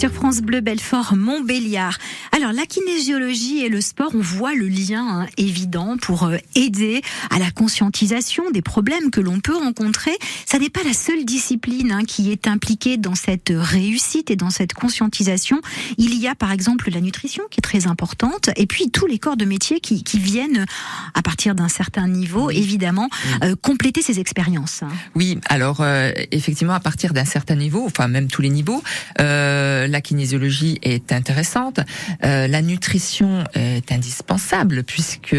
sur 0.00 0.12
France 0.12 0.40
Bleu 0.40 0.62
Belfort 0.62 1.14
Montbéliard. 1.14 1.98
Alors 2.32 2.54
la 2.54 2.64
kinésiologie 2.64 3.62
et 3.62 3.68
le 3.68 3.82
sport, 3.82 3.99
on 4.14 4.20
voit 4.20 4.54
le 4.54 4.68
lien 4.68 5.22
hein, 5.22 5.26
évident 5.36 5.96
pour 6.00 6.24
euh, 6.24 6.36
aider 6.54 7.02
à 7.30 7.38
la 7.38 7.50
conscientisation 7.50 8.50
des 8.50 8.62
problèmes 8.62 9.10
que 9.10 9.20
l'on 9.20 9.40
peut 9.40 9.56
rencontrer. 9.56 10.16
Ça 10.46 10.58
n'est 10.58 10.70
pas 10.70 10.82
la 10.84 10.92
seule 10.92 11.24
discipline 11.24 11.92
hein, 11.92 12.04
qui 12.04 12.30
est 12.30 12.46
impliquée 12.46 12.96
dans 12.96 13.14
cette 13.14 13.52
réussite 13.54 14.30
et 14.30 14.36
dans 14.36 14.50
cette 14.50 14.74
conscientisation. 14.74 15.60
Il 15.98 16.14
y 16.16 16.28
a 16.28 16.34
par 16.34 16.52
exemple 16.52 16.90
la 16.90 17.00
nutrition 17.00 17.44
qui 17.50 17.58
est 17.58 17.62
très 17.62 17.86
importante 17.86 18.50
et 18.56 18.66
puis 18.66 18.90
tous 18.90 19.06
les 19.06 19.18
corps 19.18 19.36
de 19.36 19.44
métier 19.44 19.80
qui, 19.80 20.02
qui 20.02 20.18
viennent 20.18 20.66
à 21.14 21.22
partir 21.22 21.54
d'un 21.54 21.68
certain 21.68 22.08
niveau, 22.08 22.50
évidemment, 22.50 23.08
euh, 23.42 23.54
compléter 23.60 24.02
ces 24.02 24.20
expériences. 24.20 24.82
Oui, 25.14 25.38
alors 25.48 25.80
euh, 25.80 26.10
effectivement, 26.30 26.74
à 26.74 26.80
partir 26.80 27.12
d'un 27.12 27.24
certain 27.24 27.54
niveau, 27.54 27.84
enfin 27.86 28.08
même 28.08 28.28
tous 28.28 28.42
les 28.42 28.48
niveaux, 28.48 28.82
euh, 29.20 29.86
la 29.86 30.00
kinésiologie 30.00 30.78
est 30.82 31.12
intéressante. 31.12 31.80
La 32.22 32.62
nutrition 32.62 33.44
est 33.54 33.92
indispensable 34.00 34.82
puisque 34.82 35.36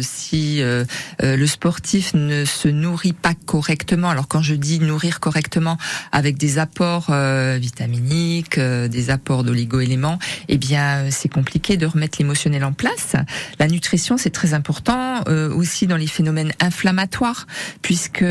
si 0.00 0.60
euh, 0.60 0.84
euh, 1.22 1.36
le 1.36 1.46
sportif 1.46 2.14
ne 2.14 2.44
se 2.44 2.66
nourrit 2.66 3.12
pas 3.12 3.34
correctement, 3.34 4.10
alors 4.10 4.26
quand 4.26 4.42
je 4.42 4.54
dis 4.54 4.80
nourrir 4.80 5.20
correctement 5.20 5.78
avec 6.10 6.36
des 6.36 6.58
apports 6.58 7.06
euh, 7.10 7.58
vitaminiques, 7.60 8.58
euh, 8.58 8.88
des 8.88 9.10
apports 9.10 9.44
d'oligo-éléments, 9.44 10.18
eh 10.48 10.58
bien 10.58 11.10
c'est 11.10 11.28
compliqué 11.28 11.76
de 11.76 11.86
remettre 11.86 12.18
l'émotionnel 12.18 12.64
en 12.64 12.72
place. 12.72 13.14
La 13.60 13.68
nutrition 13.68 14.16
c'est 14.16 14.30
très 14.30 14.52
important 14.52 15.22
aussi 15.54 15.86
dans 15.86 15.96
les 15.96 16.08
phénomènes 16.08 16.52
inflammatoires 16.60 17.46
puisque 17.82 18.24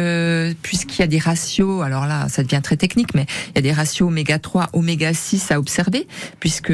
puisqu'il 0.61 0.99
y 0.99 1.03
a 1.03 1.07
des 1.07 1.19
ratios, 1.19 1.81
alors 1.83 2.05
là 2.05 2.27
ça 2.27 2.43
devient 2.43 2.59
très 2.61 2.75
technique, 2.75 3.13
mais 3.15 3.25
il 3.49 3.55
y 3.55 3.59
a 3.59 3.61
des 3.61 3.71
ratios 3.71 4.09
oméga 4.09 4.37
3, 4.37 4.69
oméga 4.73 5.13
6 5.13 5.51
à 5.51 5.59
observer 5.59 6.07
puisque 6.39 6.73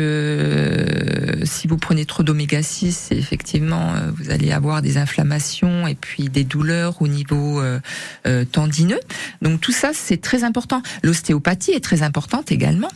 si 1.43 1.68
vous 1.68 1.78
prenez 1.78 2.06
trop 2.06 2.24
d'oméga 2.24 2.64
6, 2.64 2.87
effectivement 3.12 3.94
euh, 3.94 4.12
vous 4.16 4.30
allez 4.30 4.52
avoir 4.52 4.82
des 4.82 4.98
inflammations 4.98 5.88
et 5.88 5.96
puis 5.96 6.30
des 6.30 6.44
douleurs 6.44 7.02
au 7.02 7.08
niveau 7.08 7.62
euh, 7.62 7.80
euh, 8.26 8.46
tendineux. 8.46 9.00
Donc 9.42 9.62
tout 9.62 9.72
ça 9.72 9.92
c'est 9.94 10.22
très 10.22 10.44
important. 10.44 10.82
L'ostéopathie 11.04 11.72
est 11.72 11.84
très 11.84 12.04
importante 12.04 12.52
également 12.52 12.90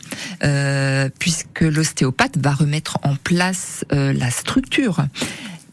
puisque 1.18 1.60
l'ostéopathe 1.60 2.36
va 2.38 2.52
remettre 2.52 2.98
en 3.02 3.14
place 3.14 3.84
la 3.90 4.30
structure. 4.30 5.06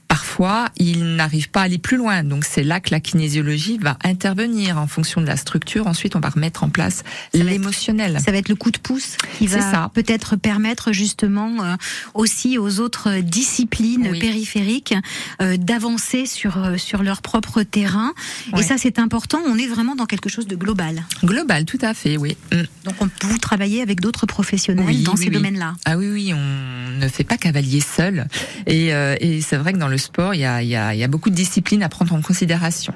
Parfois, 0.09 0.69
il 0.75 1.15
n'arrive 1.15 1.51
pas 1.51 1.61
à 1.61 1.63
aller 1.65 1.77
plus 1.77 1.95
loin. 1.95 2.23
Donc, 2.23 2.43
c'est 2.43 2.63
là 2.63 2.79
que 2.79 2.89
la 2.89 2.99
kinésiologie 2.99 3.77
va 3.77 3.95
intervenir 4.03 4.79
en 4.79 4.87
fonction 4.87 5.21
de 5.21 5.27
la 5.27 5.37
structure. 5.37 5.85
Ensuite, 5.85 6.15
on 6.15 6.19
va 6.19 6.29
remettre 6.29 6.63
en 6.63 6.69
place 6.69 7.03
l'émotionnel. 7.33 8.19
Ça 8.19 8.31
va 8.31 8.39
être 8.39 8.49
le 8.49 8.55
coup 8.55 8.71
de 8.71 8.79
pouce 8.79 9.17
qui 9.37 9.45
va 9.45 9.89
peut-être 9.93 10.35
permettre 10.35 10.91
justement 10.93 11.63
euh, 11.63 11.75
aussi 12.15 12.57
aux 12.57 12.79
autres 12.79 13.19
disciplines 13.19 14.07
Oui. 14.11 14.19
périphériques 14.19 14.95
euh, 15.43 15.57
d'avancer 15.57 16.25
sur 16.25 16.57
euh, 16.57 16.77
sur 16.77 17.03
leur 17.03 17.21
propre 17.21 17.61
terrain. 17.61 18.13
Et 18.57 18.63
ça, 18.63 18.79
c'est 18.79 18.97
important. 18.97 19.37
On 19.47 19.59
est 19.59 19.67
vraiment 19.67 19.95
dans 19.95 20.07
quelque 20.07 20.27
chose 20.29 20.47
de 20.47 20.55
global. 20.55 21.03
Global, 21.23 21.65
tout 21.65 21.77
à 21.81 21.93
fait, 21.93 22.17
oui. 22.17 22.35
Mm. 22.51 22.61
Donc, 22.85 22.95
on 22.99 23.07
peut 23.07 23.27
vous 23.27 23.37
travailler 23.37 23.83
avec 23.83 24.01
d'autres 24.01 24.25
professionnels 24.25 24.85
Oui, 24.87 25.03
dans 25.03 25.15
ces 25.15 25.29
domaines-là. 25.29 25.75
Ah 25.85 25.97
oui, 25.97 26.09
oui, 26.11 26.33
on 26.33 26.97
ne 26.97 27.07
fait 27.07 27.23
pas 27.23 27.37
cavalier 27.37 27.79
seul. 27.79 28.25
Et, 28.65 28.91
euh, 28.93 29.15
et 29.19 29.41
c'est 29.41 29.57
vrai 29.57 29.73
que 29.73 29.77
dans 29.77 29.87
le 29.87 29.98
sport, 29.99 30.33
il 30.33 30.39
y 30.41 30.45
a, 30.45 30.63
il 30.63 30.69
y, 30.69 30.75
a, 30.75 30.95
il 30.95 30.99
y 30.99 31.03
a 31.03 31.07
beaucoup 31.07 31.29
de 31.29 31.35
disciplines 31.35 31.83
à 31.83 31.89
prendre 31.89 32.13
en 32.15 32.21
considération. 32.21 32.93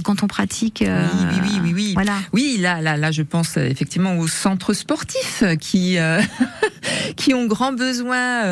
quand 0.02 0.22
on 0.22 0.26
pratique. 0.26 0.84
Oui, 0.86 1.26
oui, 1.32 1.38
oui, 1.42 1.60
oui, 1.62 1.72
oui. 1.74 1.92
Voilà. 1.94 2.14
Oui, 2.32 2.58
là, 2.60 2.80
là, 2.82 2.96
là, 2.96 3.10
je 3.10 3.22
pense 3.22 3.56
effectivement 3.56 4.16
aux 4.18 4.28
centres 4.28 4.72
sportifs 4.72 5.42
qui 5.60 5.96
qui 7.16 7.34
ont 7.34 7.46
grand 7.46 7.72
besoin 7.72 8.42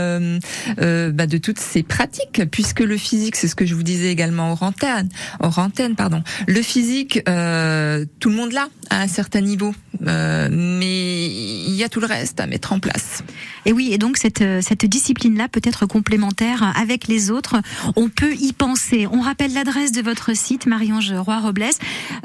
bah, 0.76 1.26
de 1.26 1.39
toutes 1.39 1.59
ces 1.59 1.82
pratiques, 1.82 2.43
puisque 2.51 2.78
le 2.85 2.97
physique, 2.97 3.37
c'est 3.37 3.49
ce 3.49 3.55
que 3.55 3.66
je 3.66 3.74
vous 3.74 3.83
disais 3.83 4.11
également 4.11 4.53
hors 4.53 4.62
antenne, 4.62 5.09
hors 5.41 5.59
antenne, 5.59 5.97
pardon. 5.97 6.22
Le 6.47 6.62
physique, 6.62 7.20
euh, 7.29 8.05
tout 8.20 8.31
le 8.31 8.37
monde 8.37 8.53
l'a 8.53 8.68
à 8.91 9.03
un 9.03 9.09
certain 9.09 9.41
niveau, 9.41 9.74
euh, 10.07 10.49
mais 10.51 11.26
il 11.26 11.74
y 11.74 11.85
a 11.85 11.89
tout 11.89 12.01
le 12.01 12.07
reste 12.07 12.41
à 12.41 12.47
mettre 12.47 12.72
en 12.72 12.81
place. 12.81 13.22
Et 13.66 13.72
oui, 13.72 13.91
et 13.93 13.99
donc 13.99 14.16
cette, 14.16 14.43
euh, 14.43 14.61
cette 14.62 14.87
discipline-là 14.87 15.49
peut 15.49 15.61
être 15.64 15.87
complémentaire 15.87 16.72
avec 16.76 17.09
les 17.09 17.31
autres. 17.31 17.57
On 17.97 18.09
peut 18.09 18.35
y 18.35 18.53
penser. 18.53 19.07
On 19.11 19.20
rappelle 19.20 19.53
l'adresse 19.53 19.93
de 19.93 20.01
votre 20.01 20.35
site, 20.35 20.66
Marie-Ange 20.66 21.12
Roy-Robles, 21.12 21.64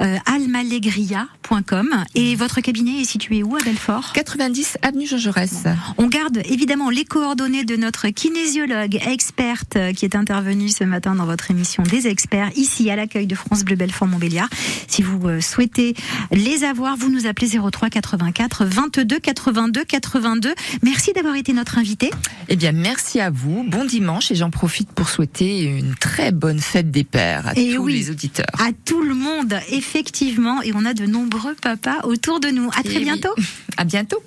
euh, 0.00 0.16
almalegria.com. 0.26 1.88
Et 2.14 2.34
votre 2.34 2.60
cabinet 2.60 3.02
est 3.02 3.04
situé 3.04 3.42
où 3.42 3.56
à 3.56 3.60
Belfort? 3.60 4.12
90 4.14 4.78
avenue 4.82 5.06
Jean 5.06 5.18
Jaurès. 5.18 5.64
On 5.98 6.06
garde 6.06 6.40
évidemment 6.46 6.90
les 6.90 7.04
coordonnées 7.04 7.64
de 7.64 7.76
notre 7.76 8.08
kinésiologue 8.08 8.98
experte 9.06 9.76
qui 9.96 10.04
est 10.04 10.16
intervenue 10.16 10.43
ce 10.44 10.84
matin 10.84 11.14
dans 11.14 11.24
votre 11.24 11.50
émission 11.50 11.82
des 11.84 12.06
experts, 12.06 12.50
ici 12.54 12.90
à 12.90 12.96
l'accueil 12.96 13.26
de 13.26 13.34
France 13.34 13.64
Bleu 13.64 13.76
Belfort 13.76 14.06
Montbéliard. 14.06 14.48
Si 14.88 15.00
vous 15.02 15.26
euh, 15.26 15.40
souhaitez 15.40 15.94
les 16.32 16.64
avoir, 16.64 16.96
vous 16.98 17.08
nous 17.10 17.26
appelez 17.26 17.48
03 17.58 17.88
84 17.88 18.64
22 18.66 19.18
82 19.20 19.84
82. 19.84 20.54
Merci 20.82 21.12
d'avoir 21.14 21.34
été 21.36 21.54
notre 21.54 21.78
invité. 21.78 22.10
Eh 22.50 22.56
bien, 22.56 22.72
merci 22.72 23.20
à 23.20 23.30
vous. 23.30 23.64
Bon 23.66 23.84
dimanche 23.86 24.30
et 24.30 24.34
j'en 24.34 24.50
profite 24.50 24.90
pour 24.92 25.08
souhaiter 25.08 25.62
une 25.64 25.94
très 25.94 26.30
bonne 26.30 26.60
fête 26.60 26.90
des 26.90 27.04
pères 27.04 27.48
à 27.48 27.58
Et 27.58 27.74
tous 27.74 27.82
oui, 27.84 27.94
les 27.94 28.10
auditeurs. 28.10 28.46
À 28.58 28.70
tout 28.84 29.00
le 29.02 29.14
monde, 29.14 29.54
effectivement. 29.70 30.60
Et 30.62 30.72
on 30.74 30.84
a 30.84 30.92
de 30.92 31.06
nombreux 31.06 31.54
papas 31.54 32.00
autour 32.04 32.38
de 32.40 32.48
nous. 32.48 32.68
À 32.76 32.82
très 32.82 32.94
Eh 32.96 32.98
oui. 32.98 33.04
bientôt. 33.04 33.34
À 33.76 33.82
bientôt. 33.82 34.18